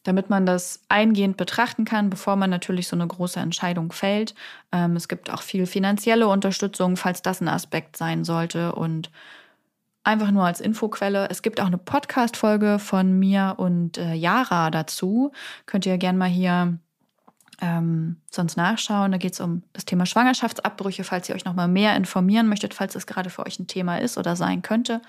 damit 0.04 0.30
man 0.30 0.46
das 0.46 0.80
eingehend 0.88 1.36
betrachten 1.36 1.84
kann, 1.84 2.10
bevor 2.10 2.36
man 2.36 2.50
natürlich 2.50 2.88
so 2.88 2.96
eine 2.96 3.06
große 3.06 3.40
Entscheidung 3.40 3.92
fällt. 3.92 4.34
Ähm, 4.72 4.96
es 4.96 5.08
gibt 5.08 5.30
auch 5.30 5.42
viel 5.42 5.66
finanzielle 5.66 6.28
Unterstützung, 6.28 6.96
falls 6.96 7.22
das 7.22 7.40
ein 7.40 7.48
Aspekt 7.48 7.96
sein 7.96 8.24
sollte. 8.24 8.74
Und 8.74 9.10
einfach 10.08 10.30
nur 10.30 10.44
als 10.44 10.60
Infoquelle. 10.60 11.28
Es 11.30 11.42
gibt 11.42 11.60
auch 11.60 11.66
eine 11.66 11.76
Podcast-Folge 11.76 12.78
von 12.78 13.18
mir 13.18 13.54
und 13.58 13.98
äh, 13.98 14.14
Yara 14.14 14.70
dazu. 14.70 15.32
Könnt 15.66 15.84
ihr 15.84 15.98
gerne 15.98 16.18
mal 16.18 16.28
hier 16.28 16.78
ähm, 17.60 18.16
sonst 18.30 18.56
nachschauen. 18.56 19.12
Da 19.12 19.18
geht 19.18 19.34
es 19.34 19.40
um 19.40 19.62
das 19.74 19.84
Thema 19.84 20.06
Schwangerschaftsabbrüche, 20.06 21.04
falls 21.04 21.28
ihr 21.28 21.34
euch 21.34 21.44
noch 21.44 21.54
mal 21.54 21.68
mehr 21.68 21.94
informieren 21.96 22.48
möchtet, 22.48 22.72
falls 22.72 22.94
es 22.94 23.06
gerade 23.06 23.30
für 23.30 23.44
euch 23.44 23.58
ein 23.58 23.66
Thema 23.66 23.98
ist 23.98 24.16
oder 24.16 24.36
sein 24.36 24.62
könnte. 24.62 25.02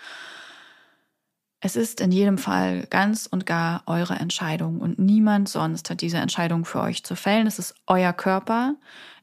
Es 1.62 1.76
ist 1.76 2.00
in 2.00 2.12
jedem 2.12 2.38
Fall 2.38 2.88
ganz 2.90 3.28
und 3.28 3.46
gar 3.46 3.84
eure 3.86 4.16
Entscheidung 4.16 4.80
und 4.80 4.98
niemand 4.98 5.50
sonst 5.50 5.90
hat 5.90 6.02
diese 6.02 6.18
Entscheidung 6.18 6.64
für 6.64 6.80
euch 6.80 7.04
zu 7.04 7.16
fällen. 7.16 7.48
Es 7.48 7.60
ist 7.60 7.76
euer 7.86 8.14
Körper, 8.14 8.76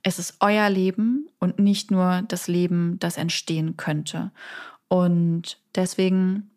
es 0.02 0.18
ist 0.18 0.36
euer 0.40 0.68
Leben 0.68 1.28
und 1.38 1.58
nicht 1.58 1.90
nur 1.90 2.22
das 2.28 2.46
Leben, 2.46 2.98
das 2.98 3.16
entstehen 3.16 3.78
könnte. 3.78 4.32
Und 4.88 5.58
deswegen 5.74 6.50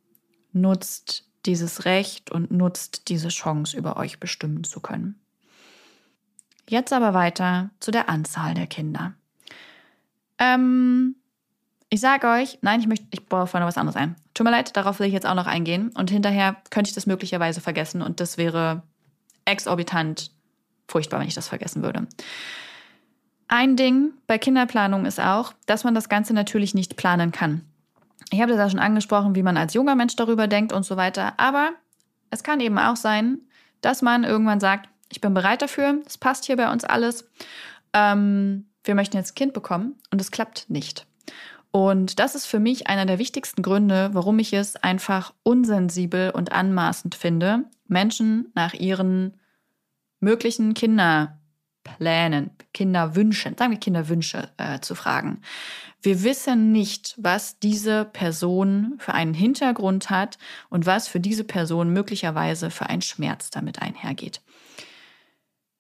nutzt 0.52 1.26
dieses 1.46 1.86
Recht 1.86 2.30
und 2.30 2.52
nutzt 2.52 3.08
diese 3.08 3.30
Chance, 3.30 3.78
über 3.78 3.96
euch 3.96 4.20
bestimmen 4.20 4.66
zu 4.66 4.82
können. 4.82 5.20
Jetzt 6.68 6.92
aber 6.92 7.14
weiter 7.14 7.72
zu 7.80 7.92
der 7.92 8.10
Anzahl 8.10 8.54
der 8.54 8.68
Kinder. 8.68 9.14
Ähm, 10.38 11.16
ich 11.90 12.02
sage 12.02 12.28
euch, 12.28 12.60
nein, 12.62 12.80
ich 12.80 12.88
möchte, 12.88 13.08
ich 13.12 13.26
baue 13.26 13.48
vorhin 13.48 13.68
was 13.68 13.78
anderes 13.78 13.96
ein. 13.96 14.16
Tut 14.34 14.46
mir 14.46 14.52
leid, 14.52 14.76
darauf 14.78 15.00
will 15.00 15.08
ich 15.08 15.14
jetzt 15.14 15.26
auch 15.26 15.36
noch 15.36 15.48
eingehen. 15.48 15.92
Und 15.96 16.12
hinterher 16.12 16.58
könnte 16.70 16.90
ich 16.90 16.96
das 16.96 17.08
möglicherweise 17.08 17.62
vergessen 17.62 18.02
und 18.02 18.20
das 18.20 18.38
wäre 18.38 18.84
exorbitant 19.46 20.32
furchtbar, 20.88 21.20
wenn 21.20 21.28
ich 21.28 21.34
das 21.34 21.48
vergessen 21.48 21.82
würde. 21.82 22.08
Ein 23.48 23.76
Ding 23.76 24.14
bei 24.28 24.38
Kinderplanung 24.38 25.06
ist 25.06 25.20
auch, 25.20 25.54
dass 25.66 25.84
man 25.84 25.96
das 25.96 26.10
Ganze 26.10 26.34
natürlich 26.34 26.76
nicht 26.76 26.96
planen 26.96 27.32
kann. 27.32 27.66
Ich 28.32 28.40
habe 28.42 28.52
das 28.52 28.60
ja 28.60 28.70
schon 28.70 28.80
angesprochen, 28.80 29.34
wie 29.34 29.42
man 29.42 29.58
als 29.58 29.74
junger 29.74 29.96
Mensch 29.96 30.16
darüber 30.16 30.48
denkt 30.48 30.72
und 30.72 30.84
so 30.84 30.98
weiter. 30.98 31.34
Aber 31.38 31.72
es 32.30 32.44
kann 32.44 32.60
eben 32.60 32.78
auch 32.78 32.96
sein, 32.96 33.40
dass 33.82 34.04
man 34.04 34.24
irgendwann 34.24 34.60
sagt, 34.60 34.88
ich 35.12 35.22
bin 35.22 35.34
bereit 35.34 35.64
dafür, 35.64 36.00
es 36.06 36.20
passt 36.20 36.46
hier 36.46 36.58
bei 36.58 36.72
uns 36.72 36.84
alles. 36.84 37.28
Ähm, 37.94 38.68
wir 38.84 38.94
möchten 38.94 39.18
jetzt 39.18 39.32
ein 39.32 39.36
Kind 39.36 39.54
bekommen 39.54 39.96
und 40.12 40.22
es 40.22 40.30
klappt 40.30 40.70
nicht. 40.70 41.08
Und 41.72 42.20
das 42.20 42.34
ist 42.34 42.48
für 42.48 42.60
mich 42.60 42.88
einer 42.88 43.06
der 43.06 43.20
wichtigsten 43.20 43.62
Gründe, 43.62 44.10
warum 44.14 44.40
ich 44.40 44.54
es 44.54 44.76
einfach 44.76 45.34
unsensibel 45.44 46.32
und 46.32 46.52
anmaßend 46.52 47.14
finde, 47.14 47.66
Menschen 47.88 48.52
nach 48.56 48.74
ihren 48.74 49.38
möglichen 50.20 50.74
Kinderplänen, 50.74 52.52
Kinderwünschen, 52.74 53.56
sagen 53.56 53.72
wir 53.72 53.80
Kinderwünsche 53.80 54.50
äh, 54.58 54.80
zu 54.80 54.96
fragen. 54.96 55.42
Wir 56.02 56.24
wissen 56.24 56.72
nicht, 56.72 57.14
was 57.18 57.60
diese 57.60 58.06
Person 58.06 58.96
für 59.00 59.14
einen 59.14 59.34
Hintergrund 59.34 60.10
hat 60.10 60.38
und 60.70 60.86
was 60.86 61.08
für 61.08 61.20
diese 61.20 61.44
Person 61.44 61.92
möglicherweise 61.92 62.72
für 62.72 62.88
ein 62.88 63.02
Schmerz 63.02 63.52
damit 63.52 63.82
einhergeht. 63.82 64.42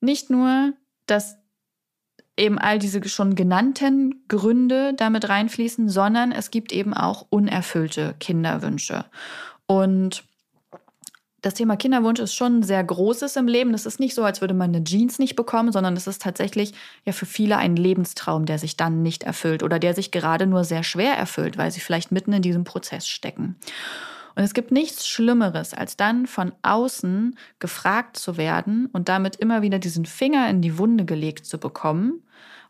Nicht 0.01 0.29
nur, 0.29 0.74
dass 1.05 1.38
eben 2.39 2.58
all 2.58 2.79
diese 2.79 3.08
schon 3.08 3.36
genannten 3.36 4.24
Gründe 4.27 4.93
damit 4.96 5.29
reinfließen, 5.29 5.89
sondern 5.89 6.31
es 6.31 6.51
gibt 6.51 6.72
eben 6.72 6.93
auch 6.93 7.25
unerfüllte 7.29 8.15
Kinderwünsche. 8.19 9.05
Und 9.67 10.24
das 11.41 11.53
Thema 11.53 11.77
Kinderwunsch 11.77 12.19
ist 12.19 12.34
schon 12.34 12.63
sehr 12.63 12.84
großes 12.84 13.36
im 13.38 13.48
Leben. 13.48 13.72
Das 13.72 13.86
ist 13.86 14.00
nicht 14.00 14.13
so, 14.13 14.24
als 14.24 14.41
würde 14.41 14.53
man 14.53 14.75
eine 14.75 14.84
Jeans 14.84 15.19
nicht 15.19 15.36
bekommen, 15.36 15.72
sondern 15.72 15.96
es 15.96 16.08
ist 16.08 16.22
tatsächlich 16.22 16.74
ja 17.05 17.13
für 17.13 17.25
viele 17.25 17.58
ein 17.58 17.75
Lebenstraum, 17.75 18.46
der 18.46 18.60
sich 18.60 18.75
dann 18.75 19.03
nicht 19.03 19.24
erfüllt 19.24 19.63
oder 19.63 19.79
der 19.79 19.93
sich 19.93 20.12
gerade 20.12 20.48
nur 20.48 20.63
sehr 20.63 20.84
schwer 20.84 21.13
erfüllt, 21.13 21.58
weil 21.58 21.72
sie 21.72 21.79
vielleicht 21.79 22.12
mitten 22.12 22.34
in 22.34 22.41
diesem 22.41 22.65
Prozess 22.65 23.08
stecken. 23.08 23.55
Und 24.36 24.44
es 24.44 24.54
gibt 24.54 24.72
nichts 24.72 25.08
Schlimmeres, 25.08 25.74
als 25.74 25.98
dann 25.98 26.28
von 26.28 26.54
außen 26.62 27.36
gefragt 27.60 28.18
zu 28.18 28.38
werden 28.38 28.88
und 28.94 29.10
damit 29.10 29.36
immer 29.36 29.62
wieder 29.62 29.80
diesen 29.80 30.06
Finger 30.06 30.50
in 30.50 30.62
die 30.62 30.78
Wunde 30.78 31.06
gelegt 31.06 31.46
zu 31.46 31.58
bekommen 31.58 32.24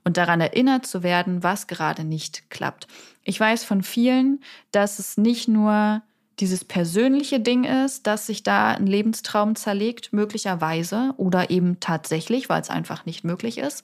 und 0.03 0.17
daran 0.17 0.41
erinnert 0.41 0.85
zu 0.85 1.03
werden, 1.03 1.43
was 1.43 1.67
gerade 1.67 2.03
nicht 2.03 2.49
klappt. 2.49 2.87
Ich 3.23 3.39
weiß 3.39 3.63
von 3.63 3.83
vielen, 3.83 4.39
dass 4.71 4.99
es 4.99 5.17
nicht 5.17 5.47
nur 5.47 6.01
dieses 6.39 6.63
persönliche 6.63 7.39
Ding 7.39 7.65
ist, 7.65 8.07
dass 8.07 8.25
sich 8.25 8.43
da 8.43 8.69
ein 8.71 8.87
Lebenstraum 8.87 9.55
zerlegt, 9.55 10.13
möglicherweise, 10.13 11.13
oder 11.17 11.49
eben 11.49 11.79
tatsächlich, 11.79 12.49
weil 12.49 12.61
es 12.61 12.69
einfach 12.69 13.05
nicht 13.05 13.23
möglich 13.23 13.57
ist, 13.57 13.83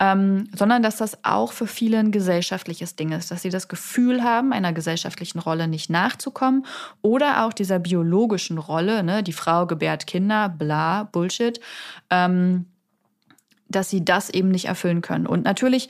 ähm, 0.00 0.48
sondern 0.54 0.82
dass 0.82 0.96
das 0.96 1.24
auch 1.24 1.52
für 1.52 1.66
viele 1.66 1.98
ein 1.98 2.12
gesellschaftliches 2.12 2.96
Ding 2.96 3.12
ist, 3.12 3.30
dass 3.30 3.42
sie 3.42 3.50
das 3.50 3.68
Gefühl 3.68 4.22
haben, 4.22 4.52
einer 4.52 4.72
gesellschaftlichen 4.72 5.38
Rolle 5.38 5.68
nicht 5.68 5.90
nachzukommen 5.90 6.66
oder 7.02 7.44
auch 7.44 7.52
dieser 7.52 7.78
biologischen 7.78 8.58
Rolle, 8.58 9.02
ne, 9.02 9.22
die 9.22 9.32
Frau 9.32 9.66
gebärt 9.66 10.06
Kinder, 10.06 10.48
bla, 10.48 11.04
Bullshit, 11.04 11.60
ähm, 12.10 12.66
dass 13.68 13.90
sie 13.90 14.04
das 14.04 14.30
eben 14.30 14.50
nicht 14.50 14.66
erfüllen 14.66 15.02
können. 15.02 15.26
Und 15.26 15.44
natürlich 15.44 15.88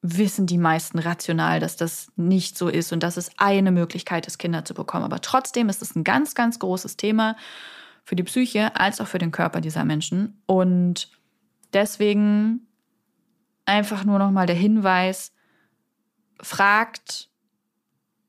wissen 0.00 0.46
die 0.46 0.58
meisten 0.58 0.98
rational, 0.98 1.60
dass 1.60 1.76
das 1.76 2.10
nicht 2.16 2.56
so 2.56 2.68
ist 2.68 2.92
und 2.92 3.02
dass 3.02 3.16
es 3.16 3.30
eine 3.36 3.72
Möglichkeit 3.72 4.26
ist, 4.26 4.38
Kinder 4.38 4.64
zu 4.64 4.74
bekommen. 4.74 5.04
Aber 5.04 5.20
trotzdem 5.20 5.68
ist 5.68 5.82
es 5.82 5.96
ein 5.96 6.04
ganz, 6.04 6.34
ganz 6.34 6.58
großes 6.58 6.96
Thema 6.96 7.36
für 8.04 8.16
die 8.16 8.22
Psyche 8.22 8.74
als 8.76 9.00
auch 9.00 9.06
für 9.06 9.18
den 9.18 9.32
Körper 9.32 9.60
dieser 9.60 9.84
Menschen. 9.84 10.40
Und 10.46 11.10
deswegen 11.72 12.67
einfach 13.68 14.04
nur 14.04 14.18
noch 14.18 14.30
mal 14.30 14.46
der 14.46 14.56
Hinweis, 14.56 15.32
fragt 16.40 17.28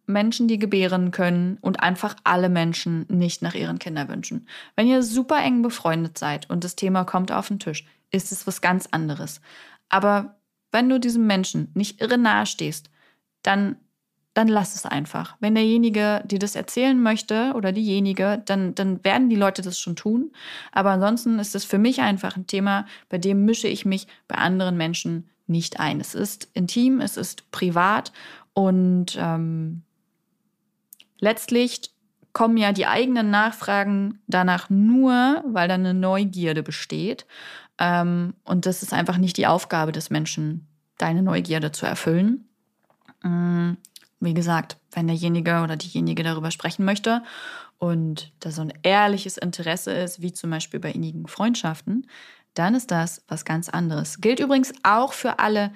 Menschen, 0.06 0.48
die 0.48 0.58
gebären 0.58 1.12
können 1.12 1.58
und 1.62 1.82
einfach 1.82 2.16
alle 2.24 2.50
Menschen 2.50 3.06
nicht 3.10 3.42
nach 3.42 3.54
ihren 3.54 3.80
Kinderwünschen. 3.80 4.48
Wenn 4.76 4.88
ihr 4.88 5.04
super 5.04 5.42
eng 5.42 5.62
befreundet 5.62 6.18
seid 6.18 6.50
und 6.50 6.64
das 6.64 6.76
Thema 6.76 7.06
kommt 7.06 7.32
auf 7.32 7.48
den 7.48 7.60
Tisch, 7.60 7.86
ist 8.12 8.32
es 8.32 8.48
was 8.48 8.62
ganz 8.62 8.88
anderes. 8.92 9.40
Aber 9.88 10.40
wenn 10.72 10.90
du 10.90 11.00
diesem 11.00 11.26
Menschen 11.26 11.72
nicht 11.74 12.02
irre 12.02 12.18
nahe 12.18 12.46
stehst, 12.46 12.90
dann, 13.44 13.78
dann 14.34 14.48
lass 14.48 14.76
es 14.76 14.86
einfach. 14.86 15.36
Wenn 15.40 15.56
derjenige 15.56 16.22
dir 16.26 16.40
das 16.40 16.56
erzählen 16.56 17.02
möchte 17.02 17.54
oder 17.56 17.72
diejenige, 17.72 18.42
dann, 18.46 18.76
dann 18.76 19.04
werden 19.04 19.30
die 19.30 19.36
Leute 19.36 19.62
das 19.62 19.80
schon 19.80 19.96
tun. 19.96 20.32
Aber 20.72 20.92
ansonsten 20.92 21.40
ist 21.40 21.56
es 21.56 21.66
für 21.66 21.80
mich 21.80 22.02
einfach 22.02 22.38
ein 22.38 22.48
Thema, 22.48 22.86
bei 23.10 23.18
dem 23.18 23.46
mische 23.46 23.68
ich 23.68 23.86
mich 23.86 24.08
bei 24.28 24.36
anderen 24.36 24.78
Menschen 24.78 25.30
nicht 25.48 25.80
ein. 25.80 26.00
Es 26.00 26.14
ist 26.14 26.48
intim, 26.54 27.02
es 27.02 27.18
ist 27.18 27.50
privat 27.52 28.12
und 28.54 29.18
ähm, 29.20 29.82
letztlich 31.20 31.92
kommen 32.34 32.58
ja 32.58 32.72
die 32.72 32.86
eigenen 32.86 33.32
Nachfragen 33.32 34.20
danach 34.28 34.70
nur, 34.70 35.44
weil 35.48 35.68
da 35.68 35.74
eine 35.74 35.94
Neugierde 35.94 36.62
besteht. 36.62 37.26
Ähm, 37.80 38.36
und 38.44 38.66
das 38.66 38.84
ist 38.84 38.94
einfach 38.94 39.18
nicht 39.18 39.38
die 39.38 39.48
Aufgabe 39.48 39.92
des 39.92 40.10
Menschen, 40.10 40.68
deine 40.98 41.24
Neugierde 41.24 41.72
zu 41.72 41.86
erfüllen. 41.86 42.48
Ähm, 43.24 43.78
wie 44.20 44.34
gesagt, 44.34 44.78
wenn 44.92 45.08
derjenige 45.08 45.62
oder 45.62 45.78
diejenige 45.78 46.24
darüber 46.24 46.52
sprechen 46.52 46.86
möchte 46.86 47.24
und 47.78 48.34
da 48.40 48.52
so 48.52 48.62
ein 48.62 48.74
ehrliches 48.84 49.38
Interesse 49.38 49.92
ist, 49.92 50.22
wie 50.22 50.34
zum 50.34 50.50
Beispiel 50.50 50.80
bei 50.80 50.92
innigen 50.92 51.28
Freundschaften, 51.28 52.08
dann 52.54 52.76
ist 52.76 52.92
das 52.92 53.24
was 53.28 53.46
ganz 53.46 53.70
anderes. 53.70 54.20
Gilt 54.22 54.40
übrigens 54.40 54.74
auch 54.84 55.14
für 55.14 55.40
alle 55.40 55.72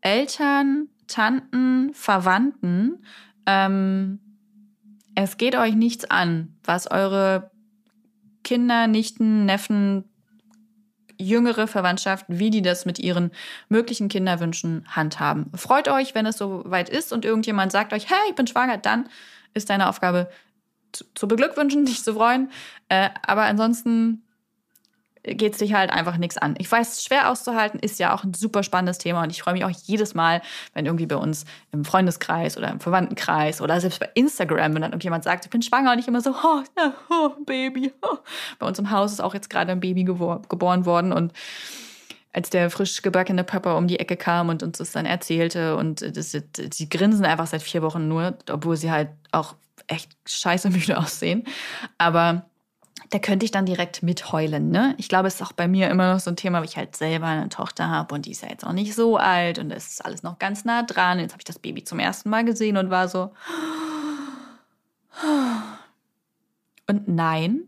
Eltern, 0.00 0.88
Tanten, 1.08 1.92
Verwandten. 1.94 3.02
Ähm, 3.46 4.20
es 5.14 5.36
geht 5.36 5.56
euch 5.56 5.74
nichts 5.74 6.04
an, 6.04 6.56
was 6.62 6.88
eure 6.90 7.50
Kinder, 8.44 8.86
Nichten, 8.86 9.46
Neffen, 9.46 10.04
jüngere 11.18 11.66
Verwandtschaft, 11.66 12.24
wie 12.28 12.50
die 12.50 12.62
das 12.62 12.86
mit 12.86 12.98
ihren 12.98 13.32
möglichen 13.68 14.08
Kinderwünschen 14.08 14.86
handhaben. 14.88 15.50
Freut 15.54 15.88
euch, 15.88 16.14
wenn 16.14 16.26
es 16.26 16.38
soweit 16.38 16.88
ist 16.88 17.12
und 17.12 17.24
irgendjemand 17.24 17.72
sagt 17.72 17.92
euch, 17.92 18.08
hey, 18.08 18.18
ich 18.28 18.34
bin 18.34 18.46
schwanger, 18.46 18.78
dann 18.78 19.08
ist 19.54 19.68
deine 19.70 19.88
Aufgabe 19.88 20.30
zu, 20.92 21.04
zu 21.14 21.28
beglückwünschen, 21.28 21.84
dich 21.86 22.02
zu 22.02 22.14
freuen. 22.14 22.50
Äh, 22.88 23.10
aber 23.22 23.42
ansonsten 23.42 24.22
geht 25.22 25.52
es 25.52 25.58
dich 25.58 25.74
halt 25.74 25.90
einfach 25.90 26.16
nichts 26.16 26.38
an. 26.38 26.54
Ich 26.58 26.70
weiß, 26.70 27.02
schwer 27.02 27.30
auszuhalten 27.30 27.78
ist 27.80 27.98
ja 27.98 28.14
auch 28.14 28.24
ein 28.24 28.34
super 28.34 28.62
spannendes 28.62 28.98
Thema 28.98 29.22
und 29.22 29.30
ich 29.30 29.42
freue 29.42 29.54
mich 29.54 29.64
auch 29.64 29.70
jedes 29.70 30.14
Mal, 30.14 30.42
wenn 30.74 30.86
irgendwie 30.86 31.06
bei 31.06 31.16
uns 31.16 31.44
im 31.72 31.84
Freundeskreis 31.84 32.56
oder 32.56 32.70
im 32.70 32.80
Verwandtenkreis 32.80 33.60
oder 33.60 33.80
selbst 33.80 34.00
bei 34.00 34.10
Instagram, 34.14 34.74
wenn 34.74 34.82
dann 34.82 34.92
irgendjemand 34.92 35.24
sagt, 35.24 35.44
ich 35.44 35.50
bin 35.50 35.62
schwanger 35.62 35.92
und 35.92 35.98
ich 35.98 36.08
immer 36.08 36.20
so, 36.20 36.30
oh, 36.30 36.62
oh 37.10 37.30
Baby. 37.44 37.92
Oh. 38.02 38.18
Bei 38.58 38.66
uns 38.66 38.78
im 38.78 38.90
Haus 38.90 39.12
ist 39.12 39.20
auch 39.20 39.34
jetzt 39.34 39.50
gerade 39.50 39.72
ein 39.72 39.80
Baby 39.80 40.04
geboren 40.04 40.86
worden 40.86 41.12
und 41.12 41.32
als 42.32 42.50
der 42.50 42.70
frisch 42.70 43.02
gebackene 43.02 43.42
Papa 43.42 43.76
um 43.76 43.88
die 43.88 43.98
Ecke 43.98 44.16
kam 44.16 44.48
und 44.48 44.62
uns 44.62 44.78
das 44.78 44.92
dann 44.92 45.06
erzählte 45.06 45.76
und 45.76 46.16
das, 46.16 46.30
sie 46.32 46.88
grinsen 46.88 47.24
einfach 47.24 47.46
seit 47.46 47.62
vier 47.62 47.82
Wochen 47.82 48.06
nur, 48.06 48.36
obwohl 48.50 48.76
sie 48.76 48.90
halt 48.90 49.08
auch 49.32 49.56
echt 49.88 50.12
scheiße 50.26 50.70
müde 50.70 50.98
aussehen. 50.98 51.44
Aber 51.96 52.48
da 53.10 53.18
könnte 53.18 53.44
ich 53.44 53.50
dann 53.50 53.66
direkt 53.66 54.02
mitheulen. 54.02 54.70
Ne? 54.70 54.94
Ich 54.98 55.08
glaube, 55.08 55.28
es 55.28 55.36
ist 55.36 55.42
auch 55.42 55.52
bei 55.52 55.66
mir 55.66 55.88
immer 55.88 56.12
noch 56.12 56.20
so 56.20 56.30
ein 56.30 56.36
Thema, 56.36 56.58
weil 56.58 56.66
ich 56.66 56.76
halt 56.76 56.96
selber 56.96 57.26
eine 57.26 57.48
Tochter 57.48 57.88
habe 57.88 58.14
und 58.14 58.26
die 58.26 58.32
ist 58.32 58.42
ja 58.42 58.48
jetzt 58.50 58.64
auch 58.64 58.72
nicht 58.72 58.94
so 58.94 59.16
alt 59.16 59.58
und 59.58 59.70
es 59.70 59.88
ist 59.88 60.04
alles 60.04 60.22
noch 60.22 60.38
ganz 60.38 60.64
nah 60.64 60.82
dran. 60.82 61.18
Jetzt 61.18 61.32
habe 61.32 61.40
ich 61.40 61.46
das 61.46 61.58
Baby 61.58 61.84
zum 61.84 61.98
ersten 61.98 62.28
Mal 62.28 62.44
gesehen 62.44 62.76
und 62.76 62.90
war 62.90 63.08
so. 63.08 63.32
Und 66.86 67.08
nein, 67.08 67.62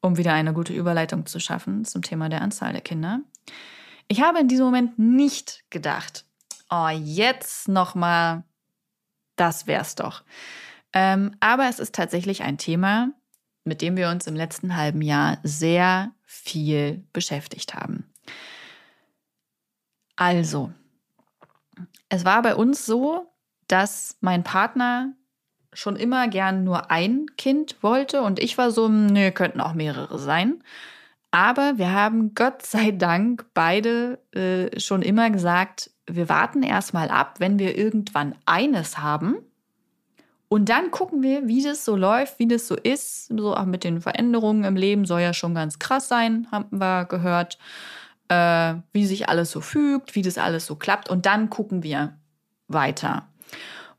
um 0.00 0.16
wieder 0.16 0.32
eine 0.32 0.52
gute 0.52 0.72
Überleitung 0.72 1.26
zu 1.26 1.38
schaffen 1.38 1.84
zum 1.84 2.02
Thema 2.02 2.28
der 2.28 2.42
Anzahl 2.42 2.72
der 2.72 2.82
Kinder. 2.82 3.20
Ich 4.08 4.20
habe 4.20 4.40
in 4.40 4.48
diesem 4.48 4.66
Moment 4.66 4.98
nicht 4.98 5.64
gedacht, 5.70 6.24
oh, 6.70 6.88
jetzt 6.88 7.68
nochmal, 7.68 8.42
das 9.36 9.66
wär's 9.66 9.94
doch. 9.94 10.22
Ähm, 10.92 11.36
aber 11.40 11.68
es 11.68 11.78
ist 11.78 11.94
tatsächlich 11.94 12.42
ein 12.42 12.58
Thema, 12.58 13.10
mit 13.64 13.82
dem 13.82 13.96
wir 13.96 14.08
uns 14.10 14.26
im 14.26 14.36
letzten 14.36 14.76
halben 14.76 15.02
Jahr 15.02 15.38
sehr 15.42 16.12
viel 16.24 17.04
beschäftigt 17.12 17.74
haben. 17.74 18.10
Also, 20.16 20.72
es 22.08 22.24
war 22.24 22.42
bei 22.42 22.54
uns 22.54 22.86
so, 22.86 23.32
dass 23.68 24.16
mein 24.20 24.44
Partner 24.44 25.14
schon 25.72 25.96
immer 25.96 26.28
gern 26.28 26.64
nur 26.64 26.90
ein 26.90 27.26
Kind 27.36 27.82
wollte 27.82 28.22
und 28.22 28.38
ich 28.38 28.58
war 28.58 28.70
so, 28.70 28.88
nö, 28.88 29.30
könnten 29.30 29.60
auch 29.60 29.72
mehrere 29.72 30.18
sein. 30.18 30.62
Aber 31.30 31.78
wir 31.78 31.92
haben 31.92 32.34
Gott 32.34 32.62
sei 32.62 32.90
Dank 32.90 33.46
beide 33.54 34.18
äh, 34.32 34.78
schon 34.78 35.02
immer 35.02 35.30
gesagt, 35.30 35.90
wir 36.06 36.28
warten 36.28 36.62
erstmal 36.62 37.08
ab, 37.08 37.36
wenn 37.38 37.58
wir 37.58 37.76
irgendwann 37.78 38.34
eines 38.44 38.98
haben. 38.98 39.36
Und 40.52 40.68
dann 40.68 40.90
gucken 40.90 41.22
wir, 41.22 41.48
wie 41.48 41.62
das 41.62 41.82
so 41.82 41.96
läuft, 41.96 42.38
wie 42.38 42.46
das 42.46 42.68
so 42.68 42.76
ist. 42.76 43.28
So 43.28 43.56
auch 43.56 43.64
mit 43.64 43.84
den 43.84 44.02
Veränderungen 44.02 44.64
im 44.64 44.76
Leben 44.76 45.06
soll 45.06 45.22
ja 45.22 45.32
schon 45.32 45.54
ganz 45.54 45.78
krass 45.78 46.08
sein, 46.08 46.46
haben 46.52 46.78
wir 46.78 47.06
gehört. 47.06 47.56
Äh, 48.28 48.74
wie 48.92 49.06
sich 49.06 49.30
alles 49.30 49.50
so 49.50 49.62
fügt, 49.62 50.14
wie 50.14 50.20
das 50.20 50.36
alles 50.36 50.66
so 50.66 50.76
klappt. 50.76 51.08
Und 51.08 51.24
dann 51.24 51.48
gucken 51.48 51.82
wir 51.82 52.18
weiter. 52.68 53.28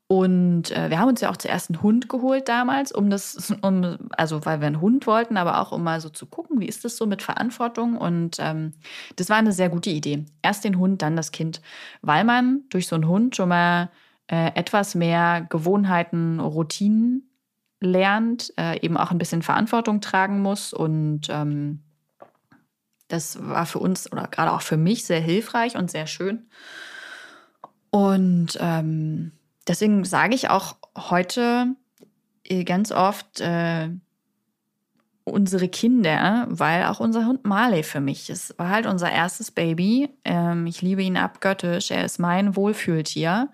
Und 0.05 0.69
äh, 0.69 0.91
wir 0.91 0.99
haben 0.99 1.09
uns 1.09 1.21
ja 1.21 1.31
auch 1.31 1.37
zuerst 1.37 1.71
einen 1.71 1.81
Hund 1.81 2.07
geholt 2.07 2.47
damals, 2.47 2.91
um 2.91 3.09
das, 3.09 3.51
um, 3.63 3.97
also 4.11 4.45
weil 4.45 4.59
wir 4.59 4.67
einen 4.67 4.79
Hund 4.79 5.07
wollten, 5.07 5.37
aber 5.37 5.59
auch 5.59 5.71
um 5.71 5.81
mal 5.81 5.99
so 6.01 6.09
zu 6.09 6.27
gucken, 6.27 6.59
wie 6.59 6.67
ist 6.67 6.85
das 6.85 6.97
so 6.97 7.07
mit 7.07 7.23
Verantwortung. 7.23 7.97
Und 7.97 8.37
ähm, 8.37 8.73
das 9.15 9.27
war 9.31 9.37
eine 9.37 9.53
sehr 9.53 9.69
gute 9.69 9.89
Idee. 9.89 10.25
Erst 10.43 10.65
den 10.65 10.77
Hund, 10.77 11.01
dann 11.01 11.15
das 11.15 11.31
Kind, 11.31 11.63
weil 12.03 12.23
man 12.23 12.61
durch 12.69 12.87
so 12.87 12.93
einen 12.93 13.07
Hund 13.07 13.35
schon 13.35 13.49
mal 13.49 13.89
äh, 14.27 14.51
etwas 14.55 14.95
mehr 14.95 15.45
Gewohnheiten, 15.49 16.39
Routinen 16.39 17.29
lernt, 17.79 18.53
äh, 18.57 18.79
eben 18.79 18.97
auch 18.97 19.11
ein 19.11 19.17
bisschen 19.17 19.41
Verantwortung 19.41 20.01
tragen 20.01 20.41
muss. 20.41 20.73
Und 20.73 21.27
ähm, 21.29 21.83
das 23.07 23.45
war 23.47 23.65
für 23.65 23.79
uns 23.79 24.11
oder 24.11 24.27
gerade 24.27 24.51
auch 24.51 24.61
für 24.61 24.77
mich 24.77 25.05
sehr 25.05 25.19
hilfreich 25.19 25.75
und 25.75 25.91
sehr 25.91 26.07
schön. 26.07 26.47
Und 27.89 28.57
ähm, 28.59 29.33
deswegen 29.67 30.03
sage 30.05 30.33
ich 30.33 30.49
auch 30.49 30.77
heute 30.97 31.75
äh, 32.45 32.63
ganz 32.63 32.91
oft 32.91 33.39
äh, 33.41 33.89
unsere 35.25 35.69
Kinder, 35.69 36.47
weil 36.49 36.85
auch 36.85 36.99
unser 36.99 37.25
Hund 37.25 37.45
Marley 37.45 37.83
für 37.83 38.01
mich 38.01 38.29
ist, 38.29 38.57
war 38.57 38.69
halt 38.69 38.85
unser 38.85 39.11
erstes 39.11 39.51
Baby. 39.51 40.09
Ähm, 40.25 40.65
ich 40.65 40.81
liebe 40.81 41.03
ihn 41.03 41.17
abgöttisch. 41.17 41.91
Er 41.91 42.03
ist 42.03 42.19
mein 42.19 42.55
Wohlfühltier. 42.55 43.49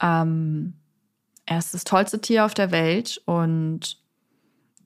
Ähm, 0.00 0.74
er 1.46 1.58
ist 1.58 1.74
das 1.74 1.84
tollste 1.84 2.20
Tier 2.20 2.44
auf 2.44 2.54
der 2.54 2.70
Welt 2.70 3.20
und 3.24 3.98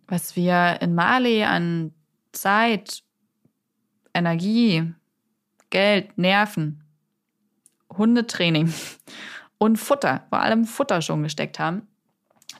was 0.07 0.37
wir 0.37 0.79
in 0.81 0.95
Marley 0.95 1.45
an 1.45 1.93
Zeit, 2.33 3.03
Energie, 4.13 4.93
Geld, 5.71 6.17
Nerven, 6.19 6.85
Hundetraining 7.97 8.73
und 9.59 9.77
Futter, 9.77 10.25
vor 10.31 10.41
allem 10.41 10.65
Futter 10.65 11.03
schon 11.03 11.23
gesteckt 11.23 11.59
haben. 11.59 11.87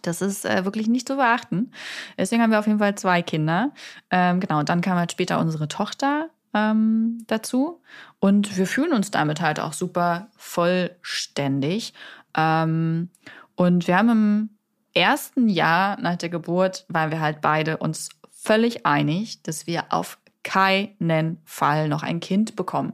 Das 0.03 0.21
ist 0.21 0.45
äh, 0.45 0.65
wirklich 0.65 0.87
nicht 0.87 1.09
zu 1.09 1.17
beachten. 1.17 1.71
Deswegen 2.19 2.43
haben 2.43 2.51
wir 2.51 2.59
auf 2.59 2.67
jeden 2.67 2.79
Fall 2.79 2.95
zwei 2.95 3.23
Kinder. 3.23 3.73
Ähm, 4.11 4.41
genau, 4.41 4.59
und 4.59 4.69
dann 4.69 4.81
kam 4.81 4.99
halt 4.99 5.13
später 5.13 5.39
unsere 5.39 5.69
Tochter 5.69 6.29
ähm, 6.53 7.25
dazu. 7.27 7.81
Und 8.21 8.57
wir 8.57 8.67
fühlen 8.67 8.93
uns 8.93 9.11
damit 9.11 9.41
halt 9.41 9.61
auch 9.61 9.73
super 9.73 10.29
vollständig. 10.37 11.95
Ähm, 12.37 13.11
und 13.57 13.87
wir 13.87 13.97
haben 13.97 14.09
im 14.09 14.51
ersten 14.95 15.49
Jahr 15.49 16.01
nach 16.01 16.17
der 16.17 16.29
Geburt, 16.29 16.87
waren 16.89 17.11
wir 17.11 17.21
halt 17.21 17.41
beide 17.41 17.79
uns 17.79 18.09
völlig 18.31 18.85
einig, 18.87 19.43
dass 19.43 19.67
wir 19.67 19.87
auf 19.91 20.19
keinen 20.43 21.41
Fall 21.45 21.89
noch 21.89 22.03
ein 22.03 22.21
Kind 22.21 22.57
bekommen. 22.57 22.93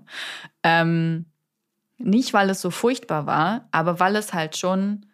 Ähm, 0.63 1.27
nicht, 1.99 2.33
weil 2.33 2.49
es 2.49 2.61
so 2.61 2.71
furchtbar 2.71 3.27
war, 3.27 3.69
aber 3.73 4.01
weil 4.01 4.17
es 4.17 4.33
halt 4.33 4.57
schon 4.57 5.07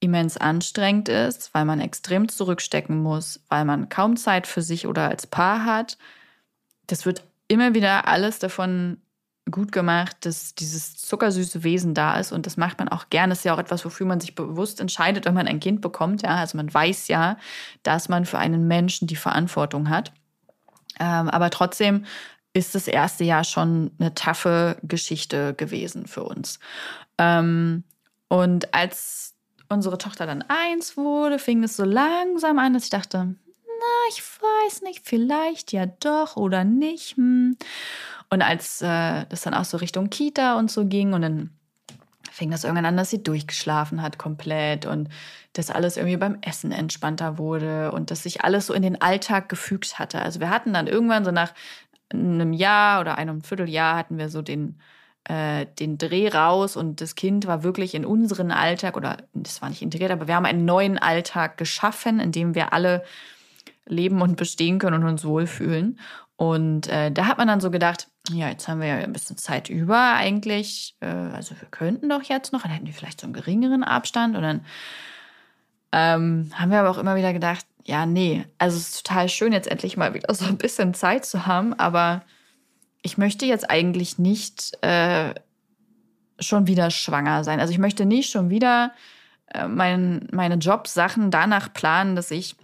immens 0.00 0.36
anstrengend 0.36 1.08
ist, 1.08 1.52
weil 1.52 1.64
man 1.64 1.80
extrem 1.80 2.28
zurückstecken 2.28 3.00
muss, 3.00 3.44
weil 3.48 3.64
man 3.64 3.88
kaum 3.88 4.16
Zeit 4.16 4.46
für 4.46 4.62
sich 4.62 4.86
oder 4.86 5.08
als 5.08 5.26
Paar 5.26 5.64
hat. 5.64 5.98
Das 6.86 7.04
wird 7.04 7.22
immer 7.46 7.74
wieder 7.74 8.08
alles 8.08 8.38
davon 8.38 9.01
gut 9.50 9.72
gemacht, 9.72 10.16
dass 10.20 10.54
dieses 10.54 10.96
zuckersüße 10.96 11.64
Wesen 11.64 11.94
da 11.94 12.18
ist 12.18 12.32
und 12.32 12.46
das 12.46 12.56
macht 12.56 12.78
man 12.78 12.88
auch 12.88 13.10
gerne. 13.10 13.32
Das 13.32 13.38
ist 13.38 13.44
ja 13.44 13.54
auch 13.54 13.58
etwas, 13.58 13.84
wofür 13.84 14.06
man 14.06 14.20
sich 14.20 14.34
bewusst 14.34 14.80
entscheidet, 14.80 15.24
wenn 15.24 15.34
man 15.34 15.48
ein 15.48 15.60
Kind 15.60 15.80
bekommt. 15.80 16.22
Ja, 16.22 16.36
also 16.36 16.56
man 16.56 16.72
weiß 16.72 17.08
ja, 17.08 17.36
dass 17.82 18.08
man 18.08 18.24
für 18.24 18.38
einen 18.38 18.68
Menschen 18.68 19.08
die 19.08 19.16
Verantwortung 19.16 19.90
hat. 19.90 20.12
Ähm, 21.00 21.28
aber 21.28 21.50
trotzdem 21.50 22.04
ist 22.52 22.74
das 22.74 22.86
erste 22.86 23.24
Jahr 23.24 23.44
schon 23.44 23.90
eine 23.98 24.14
taffe 24.14 24.76
Geschichte 24.82 25.54
gewesen 25.54 26.06
für 26.06 26.22
uns. 26.22 26.58
Ähm, 27.18 27.84
und 28.28 28.72
als 28.74 29.34
unsere 29.68 29.98
Tochter 29.98 30.26
dann 30.26 30.44
eins 30.48 30.96
wurde, 30.96 31.38
fing 31.38 31.64
es 31.64 31.76
so 31.76 31.84
langsam 31.84 32.58
an, 32.58 32.74
dass 32.74 32.84
ich 32.84 32.90
dachte, 32.90 33.34
na, 33.82 34.08
ich 34.10 34.22
weiß 34.22 34.82
nicht, 34.82 35.02
vielleicht 35.04 35.72
ja 35.72 35.86
doch 35.86 36.36
oder 36.36 36.62
nicht. 36.62 37.16
Hm. 37.16 37.56
Und 38.32 38.40
als 38.40 38.80
äh, 38.80 39.26
das 39.28 39.42
dann 39.42 39.52
auch 39.52 39.66
so 39.66 39.76
Richtung 39.76 40.08
Kita 40.08 40.58
und 40.58 40.70
so 40.70 40.86
ging 40.86 41.12
und 41.12 41.20
dann 41.20 41.50
fing 42.30 42.50
das 42.50 42.64
irgendwann 42.64 42.86
an, 42.86 42.96
dass 42.96 43.10
sie 43.10 43.22
durchgeschlafen 43.22 44.00
hat 44.00 44.16
komplett 44.16 44.86
und 44.86 45.10
dass 45.52 45.68
alles 45.68 45.98
irgendwie 45.98 46.16
beim 46.16 46.38
Essen 46.40 46.72
entspannter 46.72 47.36
wurde 47.36 47.92
und 47.92 48.10
dass 48.10 48.22
sich 48.22 48.42
alles 48.42 48.68
so 48.68 48.72
in 48.72 48.80
den 48.80 49.02
Alltag 49.02 49.50
gefügt 49.50 49.98
hatte. 49.98 50.22
Also 50.22 50.40
wir 50.40 50.48
hatten 50.48 50.72
dann 50.72 50.86
irgendwann 50.86 51.26
so 51.26 51.30
nach 51.30 51.52
einem 52.10 52.54
Jahr 52.54 53.02
oder 53.02 53.18
einem 53.18 53.42
Vierteljahr 53.42 53.98
hatten 53.98 54.16
wir 54.16 54.30
so 54.30 54.40
den, 54.40 54.80
äh, 55.24 55.66
den 55.78 55.98
Dreh 55.98 56.28
raus 56.28 56.74
und 56.74 57.02
das 57.02 57.16
Kind 57.16 57.46
war 57.46 57.62
wirklich 57.62 57.94
in 57.94 58.06
unseren 58.06 58.50
Alltag 58.50 58.96
oder 58.96 59.18
das 59.34 59.60
war 59.60 59.68
nicht 59.68 59.82
integriert, 59.82 60.10
aber 60.10 60.26
wir 60.26 60.36
haben 60.36 60.46
einen 60.46 60.64
neuen 60.64 60.96
Alltag 60.96 61.58
geschaffen, 61.58 62.18
in 62.18 62.32
dem 62.32 62.54
wir 62.54 62.72
alle 62.72 63.04
leben 63.84 64.22
und 64.22 64.38
bestehen 64.38 64.78
können 64.78 65.02
und 65.02 65.10
uns 65.10 65.22
wohlfühlen. 65.26 65.98
Und 66.36 66.88
äh, 66.88 67.12
da 67.12 67.26
hat 67.26 67.36
man 67.36 67.46
dann 67.46 67.60
so 67.60 67.70
gedacht, 67.70 68.08
ja, 68.30 68.48
jetzt 68.48 68.68
haben 68.68 68.80
wir 68.80 68.86
ja 68.86 68.96
ein 68.96 69.12
bisschen 69.12 69.36
Zeit 69.36 69.68
über 69.68 70.14
eigentlich. 70.14 70.96
Äh, 71.00 71.06
also 71.06 71.54
wir 71.58 71.68
könnten 71.70 72.08
doch 72.08 72.22
jetzt 72.22 72.52
noch, 72.52 72.62
dann 72.62 72.70
hätten 72.70 72.86
wir 72.86 72.94
vielleicht 72.94 73.20
so 73.20 73.26
einen 73.26 73.34
geringeren 73.34 73.82
Abstand. 73.82 74.36
Und 74.36 74.42
dann 74.42 74.64
ähm, 75.92 76.50
haben 76.54 76.70
wir 76.70 76.80
aber 76.80 76.90
auch 76.90 76.98
immer 76.98 77.16
wieder 77.16 77.32
gedacht, 77.32 77.66
ja, 77.84 78.06
nee, 78.06 78.44
also 78.58 78.76
es 78.76 78.88
ist 78.88 79.06
total 79.06 79.28
schön, 79.28 79.52
jetzt 79.52 79.68
endlich 79.68 79.96
mal 79.96 80.14
wieder 80.14 80.32
so 80.34 80.46
ein 80.46 80.56
bisschen 80.56 80.94
Zeit 80.94 81.24
zu 81.24 81.46
haben, 81.46 81.74
aber 81.74 82.22
ich 83.02 83.18
möchte 83.18 83.44
jetzt 83.44 83.68
eigentlich 83.68 84.18
nicht 84.18 84.72
äh, 84.82 85.34
schon 86.38 86.68
wieder 86.68 86.90
schwanger 86.90 87.42
sein. 87.42 87.58
Also 87.58 87.72
ich 87.72 87.78
möchte 87.78 88.06
nicht 88.06 88.30
schon 88.30 88.50
wieder 88.50 88.92
äh, 89.48 89.66
mein, 89.66 90.28
meine 90.32 90.54
Jobsachen 90.54 91.32
danach 91.32 91.72
planen, 91.72 92.14
dass 92.14 92.30
ich 92.30 92.54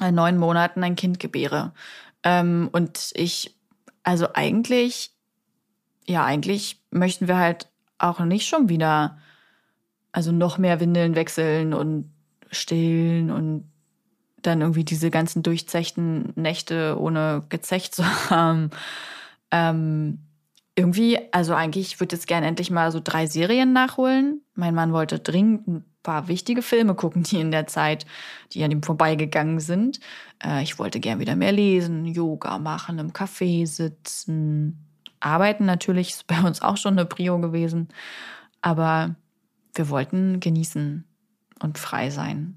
in 0.00 0.14
neun 0.14 0.38
Monaten 0.38 0.84
ein 0.84 0.94
Kind 0.94 1.18
gebäre. 1.18 1.72
Ähm, 2.22 2.68
und 2.72 3.10
ich, 3.14 3.55
also 4.06 4.28
eigentlich, 4.34 5.10
ja, 6.06 6.24
eigentlich 6.24 6.80
möchten 6.92 7.26
wir 7.26 7.38
halt 7.38 7.68
auch 7.98 8.20
nicht 8.20 8.46
schon 8.46 8.68
wieder, 8.68 9.18
also 10.12 10.30
noch 10.30 10.58
mehr 10.58 10.78
Windeln 10.78 11.16
wechseln 11.16 11.74
und 11.74 12.12
stillen 12.52 13.32
und 13.32 13.68
dann 14.36 14.60
irgendwie 14.60 14.84
diese 14.84 15.10
ganzen 15.10 15.42
durchzechten 15.42 16.32
Nächte 16.36 16.96
ohne 17.00 17.42
gezecht 17.48 17.96
zu 17.96 18.04
haben. 18.30 18.70
Ähm, 19.50 20.20
irgendwie, 20.76 21.18
also 21.32 21.54
eigentlich 21.54 21.98
würde 21.98 22.14
ich 22.14 22.20
jetzt 22.20 22.28
gerne 22.28 22.46
endlich 22.46 22.70
mal 22.70 22.92
so 22.92 23.00
drei 23.02 23.26
Serien 23.26 23.72
nachholen. 23.72 24.40
Mein 24.54 24.74
Mann 24.76 24.92
wollte 24.92 25.18
dringend 25.18 25.84
paar 26.06 26.28
wichtige 26.28 26.62
Filme 26.62 26.94
gucken, 26.94 27.24
die 27.24 27.40
in 27.40 27.50
der 27.50 27.66
Zeit, 27.66 28.06
die 28.52 28.62
an 28.62 28.70
ihm 28.70 28.82
vorbeigegangen 28.82 29.58
sind. 29.58 29.98
Äh, 30.42 30.62
ich 30.62 30.78
wollte 30.78 31.00
gern 31.00 31.18
wieder 31.18 31.34
mehr 31.34 31.50
lesen, 31.50 32.06
Yoga 32.06 32.58
machen, 32.58 33.00
im 33.00 33.12
Café 33.12 33.66
sitzen. 33.66 34.78
Arbeiten 35.18 35.66
natürlich 35.66 36.10
ist 36.10 36.26
bei 36.28 36.40
uns 36.40 36.62
auch 36.62 36.76
schon 36.76 36.94
eine 36.94 37.06
Prio 37.06 37.40
gewesen. 37.40 37.88
Aber 38.62 39.16
wir 39.74 39.88
wollten 39.88 40.38
genießen 40.38 41.04
und 41.60 41.78
frei 41.78 42.10
sein. 42.10 42.56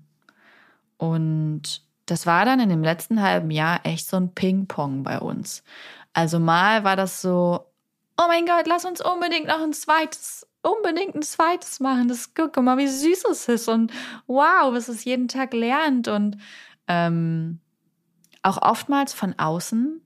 Und 0.97 1.81
das 2.05 2.27
war 2.27 2.45
dann 2.45 2.59
in 2.59 2.69
dem 2.69 2.83
letzten 2.83 3.21
halben 3.21 3.49
Jahr 3.49 3.79
echt 3.83 4.07
so 4.07 4.17
ein 4.17 4.33
Ping-Pong 4.33 5.03
bei 5.03 5.19
uns. 5.19 5.63
Also 6.13 6.39
mal 6.39 6.83
war 6.83 6.95
das 6.95 7.21
so, 7.21 7.65
oh 8.17 8.27
mein 8.27 8.45
Gott, 8.45 8.67
lass 8.67 8.85
uns 8.85 9.01
unbedingt 9.01 9.47
noch 9.47 9.62
ein 9.62 9.73
zweites, 9.73 10.45
unbedingt 10.62 11.15
ein 11.15 11.22
zweites 11.22 11.80
machen. 11.80 12.08
Das 12.08 12.34
guck 12.34 12.58
mal, 12.62 12.78
wie 12.78 12.88
süß 12.88 13.26
es 13.32 13.48
ist 13.48 13.67
und 13.67 13.91
wow, 14.28 14.74
was 14.74 14.88
es 14.88 15.04
jeden 15.04 15.28
Tag 15.28 15.54
lernt 15.54 16.08
und 16.08 16.38
ähm, 16.88 17.60
auch 18.41 18.62
oftmals 18.62 19.13
von 19.13 19.38
außen 19.38 20.02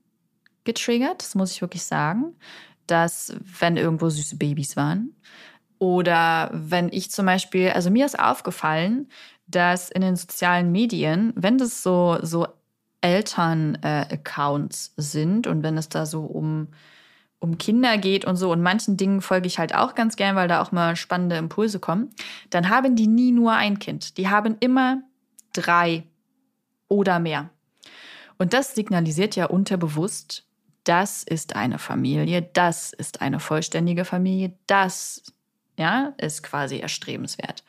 getriggert, 0.64 1.22
das 1.22 1.34
muss 1.34 1.52
ich 1.52 1.60
wirklich 1.60 1.84
sagen, 1.84 2.36
dass 2.86 3.34
wenn 3.60 3.76
irgendwo 3.76 4.08
süße 4.08 4.36
Babys 4.36 4.76
waren 4.76 5.14
oder 5.78 6.50
wenn 6.52 6.90
ich 6.92 7.10
zum 7.10 7.26
Beispiel, 7.26 7.70
also 7.70 7.90
mir 7.90 8.06
ist 8.06 8.18
aufgefallen, 8.18 9.08
dass 9.46 9.90
in 9.90 10.02
den 10.02 10.16
sozialen 10.16 10.72
Medien, 10.72 11.32
wenn 11.36 11.58
das 11.58 11.82
so, 11.82 12.18
so 12.22 12.46
Eltern-Accounts 13.02 14.94
äh, 14.96 15.02
sind 15.02 15.46
und 15.46 15.62
wenn 15.62 15.76
es 15.76 15.90
da 15.90 16.06
so 16.06 16.22
um, 16.22 16.68
um 17.44 17.58
Kinder 17.58 17.98
geht 17.98 18.24
und 18.24 18.36
so 18.36 18.50
und 18.50 18.62
manchen 18.62 18.96
Dingen 18.96 19.20
folge 19.20 19.46
ich 19.46 19.58
halt 19.58 19.74
auch 19.74 19.94
ganz 19.94 20.16
gern, 20.16 20.34
weil 20.34 20.48
da 20.48 20.62
auch 20.62 20.72
mal 20.72 20.96
spannende 20.96 21.36
Impulse 21.36 21.78
kommen, 21.78 22.08
dann 22.48 22.70
haben 22.70 22.96
die 22.96 23.06
nie 23.06 23.32
nur 23.32 23.52
ein 23.52 23.78
Kind. 23.78 24.16
Die 24.16 24.28
haben 24.30 24.56
immer 24.60 25.02
drei 25.52 26.04
oder 26.88 27.18
mehr. 27.18 27.50
Und 28.38 28.54
das 28.54 28.74
signalisiert 28.74 29.36
ja 29.36 29.44
unterbewusst, 29.44 30.46
das 30.84 31.22
ist 31.22 31.54
eine 31.54 31.78
Familie, 31.78 32.40
das 32.40 32.94
ist 32.94 33.20
eine 33.20 33.40
vollständige 33.40 34.06
Familie, 34.06 34.54
das 34.66 35.22
ja, 35.78 36.14
ist 36.16 36.42
quasi 36.42 36.78
erstrebenswert. 36.78 37.62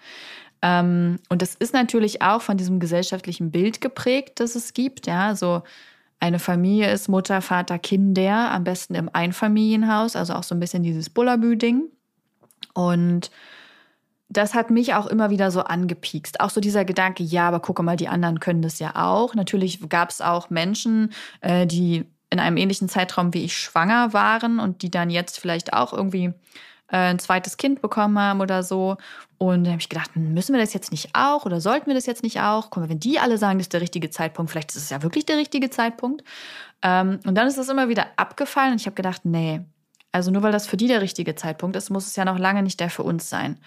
Ähm, 0.61 1.19
und 1.27 1.41
das 1.41 1.53
ist 1.53 1.73
natürlich 1.73 2.21
auch 2.21 2.41
von 2.41 2.55
diesem 2.55 2.79
gesellschaftlichen 2.79 3.51
Bild 3.51 3.81
geprägt, 3.81 4.39
das 4.39 4.55
es 4.55 4.73
gibt. 4.73 5.05
Ja, 5.05 5.35
so 5.35 5.63
eine 6.19 6.39
Familie 6.39 6.91
ist 6.91 7.08
Mutter, 7.08 7.41
Vater, 7.41 7.78
Kinder, 7.78 8.51
am 8.51 8.63
besten 8.63 8.95
im 8.95 9.10
Einfamilienhaus, 9.12 10.15
also 10.15 10.34
auch 10.34 10.43
so 10.43 10.56
ein 10.56 10.60
bisschen 10.60 10.84
dieses 10.84 11.10
Bullabü-Ding. 11.10 11.84
Und 12.73 13.32
das 14.30 14.54
hat 14.54 14.71
mich 14.71 14.93
auch 14.93 15.06
immer 15.06 15.30
wieder 15.30 15.51
so 15.51 15.62
angepiekst. 15.62 16.39
Auch 16.39 16.49
so 16.49 16.62
dieser 16.62 16.84
Gedanke, 16.84 17.23
ja, 17.23 17.47
aber 17.47 17.60
gucke 17.60 17.84
mal, 17.84 17.95
die 17.95 18.08
anderen 18.08 18.39
können 18.39 18.62
das 18.62 18.80
ja 18.80 18.95
auch. 18.95 19.36
Natürlich 19.36 19.88
gab 19.89 20.10
es 20.10 20.21
auch 20.21 20.49
Menschen, 20.49 21.12
äh, 21.41 21.67
die 21.67 22.06
in 22.30 22.39
einem 22.39 22.58
ähnlichen 22.58 22.89
Zeitraum 22.89 23.34
wie 23.34 23.45
ich 23.45 23.58
schwanger 23.58 24.13
waren 24.13 24.60
und 24.60 24.82
die 24.82 24.91
dann 24.91 25.10
jetzt 25.10 25.39
vielleicht 25.39 25.73
auch 25.73 25.93
irgendwie 25.93 26.34
ein 26.88 27.19
zweites 27.19 27.58
Kind 27.58 27.82
bekommen 27.82 28.19
haben 28.19 28.41
oder 28.41 28.63
so. 28.63 28.98
Und 29.38 29.63
dann 29.63 29.74
habe 29.74 29.82
ich 29.82 29.89
gedacht, 29.89 30.12
hm, 30.13 30.34
müssen 30.34 30.54
wir 30.54 30.62
das 30.62 30.74
jetzt 30.74 30.91
nicht 30.91 31.10
auch 31.13 31.45
oder 31.45 31.60
sollten 31.60 31.88
wir 31.88 31.95
das 31.95 32.06
jetzt 32.06 32.24
nicht 32.24 32.39
auch? 32.41 32.69
Guck 32.69 32.84
mal, 32.84 32.89
wenn 32.89 33.00
die 33.00 33.19
alle 33.19 33.38
sagen, 33.38 33.58
das 33.58 33.65
ist 33.65 33.74
der 33.74 33.82
richtige 33.82 34.10
Zeitpunkt, 34.10 34.52
vielleicht 34.52 34.71
ist 34.71 34.84
es 34.84 34.89
ja 34.89 35.02
wirklich 35.04 35.26
der 35.26 35.38
richtige 35.38 35.69
Zeitpunkt. 35.69 36.24
Ähm, 36.82 37.19
und 37.26 37.36
dann 37.36 37.48
ist 37.48 37.58
das 37.58 37.69
immer 37.69 37.89
wieder 37.89 38.08
abgefallen 38.17 38.74
und 38.74 38.82
ich 38.82 38.86
habe 38.86 38.95
gedacht, 38.95 39.21
nee, 39.26 39.62
also 40.12 40.32
nur 40.32 40.43
weil 40.43 40.52
das 40.52 40.67
für 40.67 40.78
die 40.78 40.88
der 40.88 41.02
richtige 41.02 41.36
Zeitpunkt 41.36 41.76
ist, 41.76 41.89
muss 41.89 42.08
es 42.08 42.15
ja 42.15 42.24
noch 42.24 42.39
lange 42.39 42.63
nicht 42.63 42.80
der 42.80 42.89
für 42.89 43.04
uns 43.04 43.30
sein. 43.30 43.60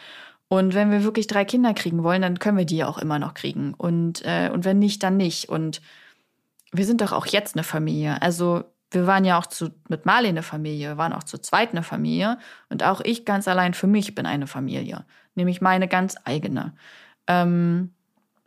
Und 0.49 0.73
wenn 0.75 0.91
wir 0.91 1.05
wirklich 1.05 1.27
drei 1.27 1.45
Kinder 1.45 1.75
kriegen 1.75 2.03
wollen, 2.03 2.23
dann 2.23 2.39
können 2.39 2.57
wir 2.57 2.65
die 2.65 2.79
ja 2.79 2.89
auch 2.89 2.97
immer 2.97 3.19
noch 3.19 3.35
kriegen. 3.35 3.75
Und, 3.75 4.25
äh, 4.25 4.51
und 4.51 4.65
wenn 4.65 4.79
nicht, 4.79 5.03
dann 5.03 5.19
nicht. 5.19 5.51
Und 5.51 5.83
wir 6.73 6.87
sind 6.87 7.03
doch 7.03 7.13
auch 7.13 7.27
jetzt 7.27 7.55
eine 7.55 7.65
Familie. 7.65 8.23
Also 8.23 8.65
wir 8.91 9.07
waren 9.07 9.25
ja 9.25 9.39
auch 9.39 9.47
zu, 9.47 9.71
mit 9.89 10.07
Marley 10.07 10.29
eine 10.29 10.43
Familie, 10.43 10.91
wir 10.91 10.97
waren 10.97 11.13
auch 11.13 11.25
zu 11.25 11.39
zweit 11.39 11.71
eine 11.71 11.83
Familie. 11.83 12.39
Und 12.69 12.83
auch 12.83 13.01
ich 13.03 13.25
ganz 13.25 13.49
allein 13.49 13.75
für 13.75 13.87
mich 13.87 14.15
bin 14.15 14.27
eine 14.27 14.47
Familie. 14.47 15.05
Nämlich 15.35 15.61
meine 15.61 15.89
ganz 15.89 16.17
eigene. 16.25 16.75
Ähm, 17.27 17.93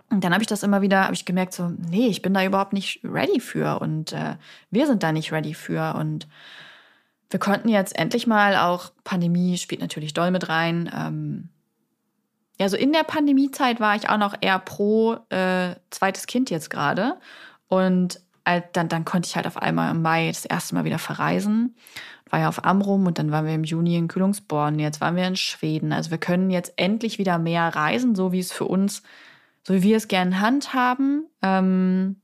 und 0.09 0.23
dann 0.23 0.33
habe 0.33 0.43
ich 0.43 0.47
das 0.47 0.63
immer 0.63 0.81
wieder, 0.81 1.03
habe 1.03 1.13
ich 1.13 1.25
gemerkt, 1.25 1.53
so, 1.53 1.69
nee, 1.69 2.07
ich 2.07 2.21
bin 2.21 2.33
da 2.33 2.43
überhaupt 2.43 2.73
nicht 2.73 2.99
ready 3.03 3.39
für. 3.39 3.79
Und 3.79 4.13
äh, 4.13 4.35
wir 4.69 4.87
sind 4.87 5.03
da 5.03 5.11
nicht 5.11 5.31
ready 5.31 5.53
für. 5.53 5.95
Und 5.95 6.27
wir 7.29 7.39
konnten 7.39 7.69
jetzt 7.69 7.97
endlich 7.97 8.27
mal 8.27 8.57
auch, 8.57 8.91
Pandemie 9.03 9.57
spielt 9.57 9.81
natürlich 9.81 10.13
doll 10.13 10.31
mit 10.31 10.49
rein, 10.49 10.91
ähm, 10.93 11.49
ja, 12.59 12.69
so 12.69 12.77
in 12.77 12.93
der 12.93 13.03
Pandemiezeit 13.03 13.79
war 13.79 13.95
ich 13.95 14.07
auch 14.07 14.19
noch 14.19 14.35
eher 14.39 14.59
pro 14.59 15.17
äh, 15.29 15.75
zweites 15.89 16.27
Kind 16.27 16.51
jetzt 16.51 16.69
gerade. 16.69 17.17
Und 17.67 18.21
dann, 18.43 18.89
dann 18.89 19.05
konnte 19.05 19.27
ich 19.27 19.35
halt 19.35 19.47
auf 19.47 19.57
einmal 19.57 19.91
im 19.91 20.01
Mai 20.01 20.27
das 20.27 20.45
erste 20.45 20.75
Mal 20.75 20.83
wieder 20.83 20.99
verreisen. 20.99 21.75
War 22.29 22.39
ja 22.39 22.49
auf 22.49 22.63
Amrum 22.65 23.05
und 23.05 23.19
dann 23.19 23.31
waren 23.31 23.45
wir 23.45 23.53
im 23.53 23.63
Juni 23.63 23.97
in 23.97 24.07
Kühlungsborn. 24.07 24.79
Jetzt 24.79 25.01
waren 25.01 25.15
wir 25.15 25.27
in 25.27 25.35
Schweden. 25.35 25.93
Also 25.93 26.11
wir 26.11 26.17
können 26.17 26.49
jetzt 26.49 26.73
endlich 26.77 27.17
wieder 27.17 27.37
mehr 27.37 27.67
reisen, 27.75 28.15
so 28.15 28.31
wie 28.31 28.39
es 28.39 28.51
für 28.51 28.65
uns, 28.65 29.03
so 29.63 29.73
wie 29.73 29.83
wir 29.83 29.97
es 29.97 30.07
gerne 30.07 30.39
handhaben. 30.39 31.27
Ähm, 31.41 32.17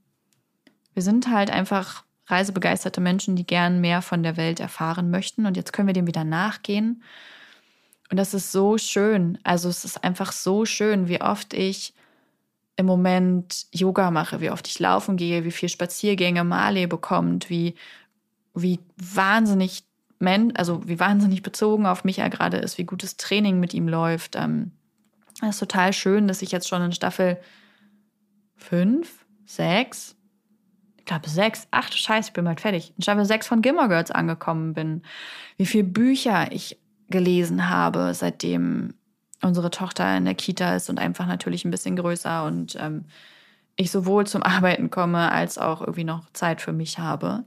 wir 0.93 1.03
sind 1.03 1.29
halt 1.29 1.51
einfach 1.51 2.03
reisebegeisterte 2.27 3.01
Menschen, 3.01 3.35
die 3.35 3.45
gern 3.45 3.79
mehr 3.79 4.01
von 4.01 4.23
der 4.23 4.37
Welt 4.37 4.59
erfahren 4.59 5.09
möchten. 5.11 5.45
Und 5.45 5.55
jetzt 5.55 5.71
können 5.73 5.87
wir 5.87 5.93
dem 5.93 6.07
wieder 6.07 6.23
nachgehen. 6.23 7.03
Und 8.09 8.17
das 8.17 8.33
ist 8.33 8.51
so 8.51 8.77
schön. 8.77 9.37
Also 9.43 9.69
es 9.69 9.85
ist 9.85 10.03
einfach 10.03 10.31
so 10.31 10.65
schön, 10.65 11.07
wie 11.07 11.21
oft 11.21 11.53
ich 11.53 11.93
im 12.77 12.85
Moment 12.85 13.65
Yoga 13.73 14.11
mache, 14.11 14.39
wie 14.39 14.51
oft 14.51 14.67
ich 14.67 14.79
laufen 14.79 15.17
gehe, 15.17 15.43
wie 15.43 15.51
viel 15.51 15.67
Spaziergänge 15.67 16.43
Marley 16.43 16.85
bekommt, 16.87 17.49
wie, 17.49 17.73
wie 18.53 18.79
wahnsinnig, 18.97 19.83
also 20.53 20.87
wie 20.87 20.99
wahnsinnig 20.99 21.41
bezogen 21.41 21.87
auf 21.87 22.03
mich 22.03 22.19
er 22.19 22.29
gerade 22.29 22.57
ist, 22.57 22.77
wie 22.77 22.85
gutes 22.85 23.17
Training 23.17 23.59
mit 23.59 23.73
ihm 23.73 23.87
läuft. 23.87 24.35
Ähm, 24.35 24.71
das 25.41 25.49
ist 25.49 25.59
total 25.59 25.91
schön, 25.91 26.27
dass 26.27 26.43
ich 26.43 26.51
jetzt 26.51 26.67
schon 26.67 26.83
in 26.83 26.91
Staffel 26.91 27.39
fünf, 28.55 29.25
sechs, 29.45 30.15
ich 30.97 31.05
glaube 31.05 31.29
sechs, 31.29 31.67
ach 31.71 31.89
du 31.89 31.97
Scheiße, 31.97 32.29
ich 32.29 32.33
bin 32.33 32.45
bald 32.45 32.61
fertig, 32.61 32.93
in 32.95 33.01
Staffel 33.01 33.25
sechs 33.25 33.47
von 33.47 33.63
Gimmer 33.63 33.87
Girls 33.87 34.11
angekommen 34.11 34.73
bin. 34.73 35.01
Wie 35.57 35.65
viele 35.65 35.85
Bücher 35.85 36.51
ich 36.51 36.77
gelesen 37.09 37.69
habe, 37.69 38.13
seitdem 38.13 38.93
unsere 39.41 39.69
Tochter 39.69 40.17
in 40.17 40.25
der 40.25 40.35
Kita 40.35 40.75
ist 40.75 40.89
und 40.89 40.99
einfach 40.99 41.27
natürlich 41.27 41.65
ein 41.65 41.71
bisschen 41.71 41.95
größer 41.95 42.43
und 42.45 42.75
ähm, 42.79 43.05
ich 43.75 43.91
sowohl 43.91 44.25
zum 44.25 44.43
Arbeiten 44.43 44.89
komme 44.89 45.31
als 45.31 45.57
auch 45.57 45.81
irgendwie 45.81 46.03
noch 46.03 46.31
Zeit 46.33 46.61
für 46.61 46.73
mich 46.73 46.99
habe. 46.99 47.45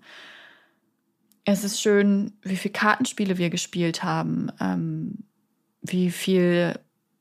Es 1.44 1.64
ist 1.64 1.80
schön, 1.80 2.32
wie 2.42 2.56
viele 2.56 2.72
Kartenspiele 2.72 3.38
wir 3.38 3.50
gespielt 3.50 4.04
haben, 4.04 4.52
ähm, 4.60 5.24
wie 5.82 6.10
viel 6.10 6.78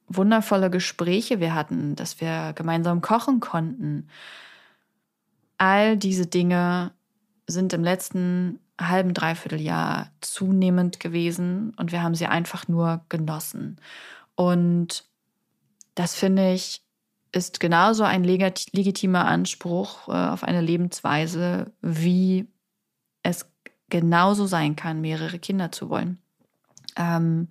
wundervolle 0.07 0.69
Gespräche 0.69 1.39
wir 1.39 1.55
hatten, 1.55 1.95
dass 1.95 2.21
wir 2.21 2.53
gemeinsam 2.53 3.01
kochen 3.01 3.39
konnten. 3.39 4.07
All 5.57 5.97
diese 5.97 6.27
Dinge 6.27 6.91
sind 7.47 7.73
im 7.73 7.83
letzten 7.83 8.59
halben, 8.79 9.13
dreiviertel 9.13 9.59
Jahr 9.59 10.11
zunehmend 10.21 10.99
gewesen 10.99 11.73
und 11.77 11.91
wir 11.91 12.01
haben 12.01 12.15
sie 12.15 12.27
einfach 12.27 12.67
nur 12.67 13.05
genossen. 13.09 13.79
Und 14.39 15.03
das 15.95 16.15
finde 16.15 16.53
ich 16.53 16.81
ist 17.33 17.59
genauso 17.59 18.05
ein 18.05 18.23
legitimer 18.23 19.25
Anspruch 19.25 20.07
äh, 20.07 20.11
auf 20.13 20.45
eine 20.45 20.61
Lebensweise, 20.61 21.73
wie 21.81 22.47
es 23.21 23.51
genauso 23.89 24.47
sein 24.47 24.77
kann, 24.77 25.01
mehrere 25.01 25.39
Kinder 25.39 25.73
zu 25.73 25.89
wollen. 25.89 26.19
Ähm, 26.95 27.49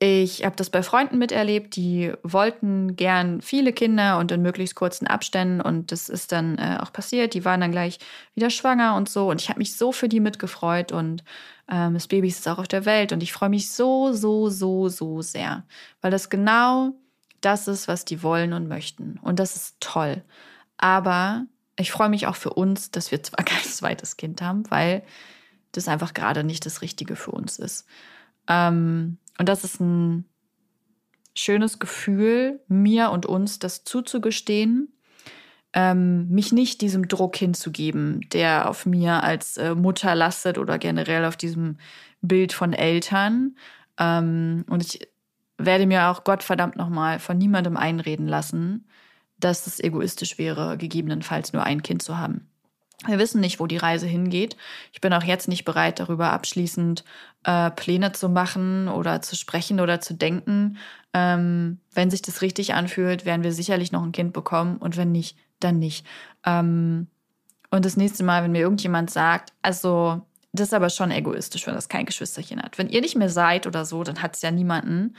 ich 0.00 0.44
habe 0.44 0.54
das 0.54 0.70
bei 0.70 0.84
Freunden 0.84 1.18
miterlebt, 1.18 1.74
die 1.74 2.12
wollten 2.22 2.94
gern 2.94 3.40
viele 3.40 3.72
Kinder 3.72 4.18
und 4.18 4.30
in 4.30 4.42
möglichst 4.42 4.76
kurzen 4.76 5.08
Abständen 5.08 5.60
und 5.60 5.90
das 5.90 6.08
ist 6.08 6.30
dann 6.30 6.56
äh, 6.56 6.78
auch 6.80 6.92
passiert. 6.92 7.34
Die 7.34 7.44
waren 7.44 7.60
dann 7.60 7.72
gleich 7.72 7.98
wieder 8.36 8.48
schwanger 8.48 8.94
und 8.94 9.08
so 9.08 9.28
und 9.28 9.40
ich 9.40 9.48
habe 9.48 9.58
mich 9.58 9.76
so 9.76 9.90
für 9.90 10.08
die 10.08 10.20
mitgefreut 10.20 10.92
und 10.92 11.24
ähm, 11.68 11.94
das 11.94 12.06
Baby 12.06 12.28
ist 12.28 12.46
auch 12.46 12.58
auf 12.58 12.68
der 12.68 12.84
Welt 12.84 13.10
und 13.12 13.24
ich 13.24 13.32
freue 13.32 13.48
mich 13.48 13.72
so, 13.72 14.12
so, 14.12 14.48
so, 14.50 14.88
so 14.88 15.20
sehr, 15.20 15.64
weil 16.00 16.12
das 16.12 16.30
genau 16.30 16.94
das 17.40 17.66
ist, 17.66 17.88
was 17.88 18.04
die 18.04 18.22
wollen 18.22 18.52
und 18.52 18.68
möchten 18.68 19.18
und 19.22 19.40
das 19.40 19.56
ist 19.56 19.80
toll. 19.80 20.22
Aber 20.76 21.46
ich 21.76 21.90
freue 21.90 22.08
mich 22.08 22.28
auch 22.28 22.36
für 22.36 22.50
uns, 22.50 22.92
dass 22.92 23.10
wir 23.10 23.20
zwar 23.24 23.44
kein 23.44 23.64
zweites 23.64 24.16
Kind 24.16 24.42
haben, 24.42 24.62
weil 24.70 25.02
das 25.72 25.88
einfach 25.88 26.14
gerade 26.14 26.44
nicht 26.44 26.66
das 26.66 26.82
Richtige 26.82 27.16
für 27.16 27.32
uns 27.32 27.58
ist. 27.58 27.84
Ähm, 28.48 29.18
und 29.38 29.48
das 29.48 29.64
ist 29.64 29.80
ein 29.80 30.24
schönes 31.34 31.78
Gefühl, 31.78 32.60
mir 32.68 33.10
und 33.10 33.26
uns 33.26 33.58
das 33.58 33.84
zuzugestehen, 33.84 34.92
ähm, 35.72 36.28
mich 36.28 36.52
nicht 36.52 36.80
diesem 36.80 37.08
Druck 37.08 37.36
hinzugeben, 37.36 38.28
der 38.32 38.68
auf 38.68 38.86
mir 38.86 39.22
als 39.22 39.56
äh, 39.56 39.74
Mutter 39.74 40.14
lastet 40.14 40.58
oder 40.58 40.78
generell 40.78 41.24
auf 41.24 41.36
diesem 41.36 41.78
Bild 42.20 42.52
von 42.52 42.72
Eltern. 42.72 43.56
Ähm, 43.98 44.64
und 44.68 44.82
ich 44.82 45.08
werde 45.58 45.86
mir 45.86 46.08
auch 46.08 46.24
Gott 46.24 46.42
verdammt 46.42 46.76
nochmal 46.76 47.18
von 47.18 47.38
niemandem 47.38 47.76
einreden 47.76 48.26
lassen, 48.26 48.88
dass 49.38 49.66
es 49.66 49.78
egoistisch 49.78 50.38
wäre, 50.38 50.76
gegebenenfalls 50.78 51.52
nur 51.52 51.62
ein 51.62 51.82
Kind 51.82 52.02
zu 52.02 52.18
haben. 52.18 52.48
Wir 53.06 53.18
wissen 53.18 53.40
nicht, 53.40 53.60
wo 53.60 53.68
die 53.68 53.76
Reise 53.76 54.06
hingeht. 54.06 54.56
Ich 54.92 55.00
bin 55.00 55.12
auch 55.12 55.22
jetzt 55.22 55.46
nicht 55.46 55.64
bereit, 55.64 56.00
darüber 56.00 56.32
abschließend 56.32 57.04
äh, 57.44 57.70
Pläne 57.70 58.12
zu 58.12 58.28
machen 58.28 58.88
oder 58.88 59.22
zu 59.22 59.36
sprechen 59.36 59.80
oder 59.80 60.00
zu 60.00 60.14
denken. 60.14 60.78
Ähm, 61.14 61.80
wenn 61.92 62.10
sich 62.10 62.22
das 62.22 62.42
richtig 62.42 62.74
anfühlt, 62.74 63.24
werden 63.24 63.42
wir 63.42 63.52
sicherlich 63.52 63.92
noch 63.92 64.02
ein 64.02 64.12
Kind 64.12 64.32
bekommen 64.32 64.76
und 64.76 64.96
wenn 64.96 65.12
nicht, 65.12 65.36
dann 65.60 65.78
nicht. 65.78 66.06
Ähm, 66.44 67.08
und 67.70 67.84
das 67.84 67.96
nächste 67.96 68.24
Mal, 68.24 68.42
wenn 68.42 68.52
mir 68.52 68.60
irgendjemand 68.60 69.10
sagt, 69.10 69.52
also 69.62 70.22
das 70.52 70.68
ist 70.68 70.74
aber 70.74 70.90
schon 70.90 71.10
egoistisch, 71.10 71.66
wenn 71.66 71.74
das 71.74 71.88
kein 71.88 72.06
Geschwisterchen 72.06 72.62
hat. 72.62 72.78
Wenn 72.78 72.88
ihr 72.88 73.00
nicht 73.00 73.16
mehr 73.16 73.28
seid 73.28 73.66
oder 73.66 73.84
so, 73.84 74.02
dann 74.02 74.22
hat 74.22 74.36
es 74.36 74.42
ja 74.42 74.50
niemanden. 74.50 75.14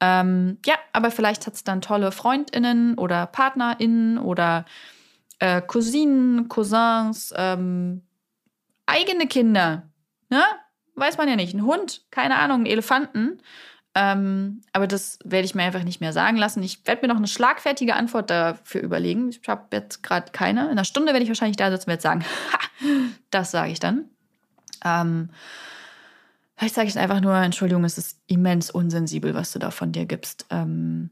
Ähm, 0.00 0.58
ja, 0.64 0.74
aber 0.92 1.10
vielleicht 1.10 1.46
hat 1.46 1.54
es 1.54 1.64
dann 1.64 1.80
tolle 1.80 2.12
Freundinnen 2.12 2.94
oder 2.96 3.26
Partnerinnen 3.26 4.18
oder 4.18 4.64
äh, 5.40 5.60
Cousinen, 5.60 6.48
Cousins, 6.48 7.34
ähm, 7.36 8.02
eigene 8.86 9.26
Kinder, 9.26 9.90
ne? 10.30 10.42
Weiß 10.98 11.18
man 11.18 11.28
ja 11.28 11.36
nicht. 11.36 11.54
Ein 11.54 11.64
Hund, 11.64 12.02
keine 12.10 12.36
Ahnung, 12.36 12.58
einen 12.58 12.66
Elefanten. 12.66 13.40
Ähm, 13.94 14.60
aber 14.72 14.86
das 14.86 15.18
werde 15.24 15.44
ich 15.44 15.54
mir 15.54 15.64
einfach 15.64 15.82
nicht 15.82 16.00
mehr 16.00 16.12
sagen 16.12 16.36
lassen. 16.36 16.62
Ich 16.62 16.86
werde 16.86 17.02
mir 17.02 17.08
noch 17.08 17.16
eine 17.16 17.26
schlagfertige 17.26 17.94
Antwort 17.94 18.30
dafür 18.30 18.82
überlegen. 18.82 19.30
Ich 19.30 19.40
habe 19.48 19.64
jetzt 19.72 20.02
gerade 20.02 20.30
keine. 20.32 20.66
In 20.66 20.70
einer 20.72 20.84
Stunde 20.84 21.12
werde 21.12 21.24
ich 21.24 21.30
wahrscheinlich 21.30 21.56
da 21.56 21.70
sitzen 21.70 21.84
und 21.84 21.92
werde 21.92 22.02
sagen, 22.02 22.24
ha, 22.52 22.58
das 23.30 23.50
sage 23.50 23.72
ich 23.72 23.80
dann. 23.80 24.04
Ähm, 24.84 25.30
vielleicht 26.56 26.74
sage 26.74 26.88
ich 26.88 26.98
einfach 26.98 27.20
nur, 27.20 27.34
Entschuldigung, 27.36 27.84
es 27.84 27.98
ist 27.98 28.20
immens 28.26 28.70
unsensibel, 28.70 29.34
was 29.34 29.52
du 29.52 29.58
da 29.58 29.70
von 29.70 29.92
dir 29.92 30.06
gibst. 30.06 30.46
Ähm, 30.50 31.10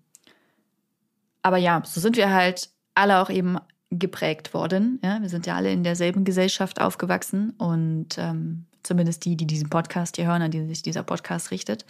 aber 1.43 1.57
ja, 1.57 1.83
so 1.85 2.01
sind 2.01 2.17
wir 2.17 2.31
halt 2.31 2.71
alle 2.95 3.19
auch 3.19 3.31
eben 3.31 3.59
geprägt 3.91 4.55
worden. 4.55 5.01
Ja? 5.03 5.21
Wir 5.23 5.29
sind 5.29 5.47
ja 5.47 5.57
alle 5.57 5.73
in 5.73 5.83
derselben 5.83 6.25
Gesellschaft 6.25 6.81
aufgewachsen 6.81 7.51
und 7.59 8.19
ähm, 8.19 8.67
zumindest 8.87 9.25
die, 9.25 9.37
die 9.37 9.47
diesen 9.47 9.71
Podcast 9.71 10.17
hier 10.17 10.27
hören, 10.27 10.43
an 10.43 10.51
die 10.51 10.67
sich 10.67 10.83
dieser 10.83 11.03
Podcast 11.03 11.51
richtet. 11.51 11.85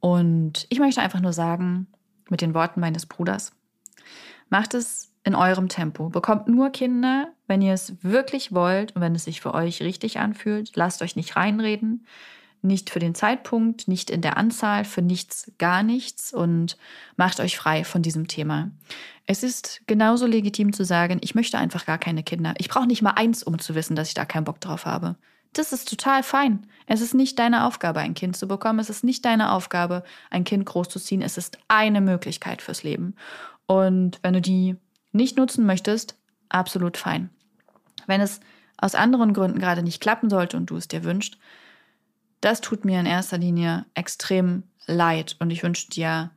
Und 0.00 0.66
ich 0.68 0.78
möchte 0.78 1.00
einfach 1.00 1.20
nur 1.20 1.32
sagen, 1.32 1.86
mit 2.28 2.40
den 2.40 2.54
Worten 2.54 2.80
meines 2.80 3.06
Bruders, 3.06 3.52
macht 4.48 4.74
es 4.74 5.12
in 5.24 5.34
eurem 5.34 5.68
Tempo. 5.68 6.08
Bekommt 6.08 6.48
nur 6.48 6.70
Kinder, 6.70 7.32
wenn 7.48 7.60
ihr 7.60 7.72
es 7.72 7.94
wirklich 8.02 8.52
wollt 8.52 8.94
und 8.94 9.02
wenn 9.02 9.14
es 9.14 9.24
sich 9.24 9.40
für 9.40 9.54
euch 9.54 9.82
richtig 9.82 10.18
anfühlt. 10.18 10.76
Lasst 10.76 11.02
euch 11.02 11.16
nicht 11.16 11.36
reinreden. 11.36 12.06
Nicht 12.62 12.90
für 12.90 12.98
den 12.98 13.14
Zeitpunkt, 13.14 13.86
nicht 13.86 14.10
in 14.10 14.22
der 14.22 14.36
Anzahl, 14.36 14.84
für 14.84 15.02
nichts, 15.02 15.52
gar 15.58 15.82
nichts 15.82 16.32
und 16.32 16.76
macht 17.16 17.38
euch 17.38 17.56
frei 17.56 17.84
von 17.84 18.02
diesem 18.02 18.28
Thema. 18.28 18.70
Es 19.26 19.42
ist 19.42 19.82
genauso 19.86 20.26
legitim 20.26 20.72
zu 20.72 20.84
sagen, 20.84 21.18
ich 21.20 21.34
möchte 21.34 21.58
einfach 21.58 21.86
gar 21.86 21.98
keine 21.98 22.22
Kinder. 22.22 22.54
Ich 22.58 22.68
brauche 22.68 22.86
nicht 22.86 23.02
mal 23.02 23.10
eins, 23.10 23.42
um 23.42 23.58
zu 23.58 23.74
wissen, 23.74 23.94
dass 23.94 24.08
ich 24.08 24.14
da 24.14 24.24
keinen 24.24 24.44
Bock 24.44 24.60
drauf 24.60 24.86
habe. 24.86 25.16
Das 25.56 25.72
ist 25.72 25.88
total 25.88 26.22
fein. 26.22 26.66
Es 26.86 27.00
ist 27.00 27.14
nicht 27.14 27.38
deine 27.38 27.64
Aufgabe, 27.64 28.00
ein 28.00 28.12
Kind 28.12 28.36
zu 28.36 28.46
bekommen. 28.46 28.78
Es 28.78 28.90
ist 28.90 29.04
nicht 29.04 29.24
deine 29.24 29.52
Aufgabe, 29.52 30.04
ein 30.28 30.44
Kind 30.44 30.66
großzuziehen. 30.66 31.22
Es 31.22 31.38
ist 31.38 31.56
eine 31.66 32.02
Möglichkeit 32.02 32.60
fürs 32.60 32.82
Leben. 32.82 33.16
Und 33.64 34.18
wenn 34.22 34.34
du 34.34 34.42
die 34.42 34.76
nicht 35.12 35.38
nutzen 35.38 35.64
möchtest, 35.64 36.14
absolut 36.50 36.98
fein. 36.98 37.30
Wenn 38.06 38.20
es 38.20 38.40
aus 38.76 38.94
anderen 38.94 39.32
Gründen 39.32 39.58
gerade 39.58 39.82
nicht 39.82 40.02
klappen 40.02 40.28
sollte 40.28 40.58
und 40.58 40.66
du 40.66 40.76
es 40.76 40.88
dir 40.88 41.04
wünschst, 41.04 41.38
das 42.42 42.60
tut 42.60 42.84
mir 42.84 43.00
in 43.00 43.06
erster 43.06 43.38
Linie 43.38 43.86
extrem 43.94 44.64
leid. 44.86 45.36
Und 45.38 45.50
ich 45.50 45.62
wünsche 45.62 45.88
dir 45.88 46.32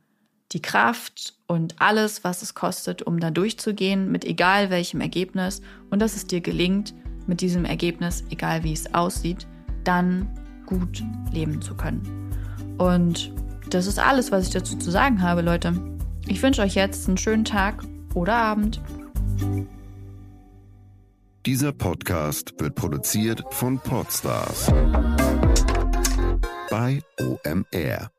die 0.52 0.62
Kraft 0.62 1.34
und 1.46 1.78
alles, 1.78 2.24
was 2.24 2.40
es 2.40 2.54
kostet, 2.54 3.02
um 3.02 3.20
da 3.20 3.30
durchzugehen, 3.30 4.10
mit 4.10 4.24
egal 4.24 4.70
welchem 4.70 5.02
Ergebnis. 5.02 5.60
Und 5.90 6.00
dass 6.00 6.16
es 6.16 6.26
dir 6.26 6.40
gelingt, 6.40 6.94
mit 7.30 7.40
diesem 7.40 7.64
Ergebnis, 7.64 8.24
egal 8.28 8.62
wie 8.64 8.74
es 8.74 8.92
aussieht, 8.92 9.46
dann 9.84 10.28
gut 10.66 11.02
leben 11.32 11.62
zu 11.62 11.74
können. 11.74 12.02
Und 12.76 13.32
das 13.70 13.86
ist 13.86 13.98
alles, 13.98 14.30
was 14.30 14.48
ich 14.48 14.52
dazu 14.52 14.76
zu 14.76 14.90
sagen 14.90 15.22
habe, 15.22 15.40
Leute. 15.40 15.72
Ich 16.26 16.42
wünsche 16.42 16.60
euch 16.60 16.74
jetzt 16.74 17.08
einen 17.08 17.16
schönen 17.16 17.44
Tag 17.44 17.82
oder 18.14 18.34
Abend. 18.34 18.82
Dieser 21.46 21.72
Podcast 21.72 22.52
wird 22.58 22.74
produziert 22.74 23.42
von 23.50 23.78
Podstars 23.78 24.70
bei 26.68 27.00
OMR. 27.18 28.10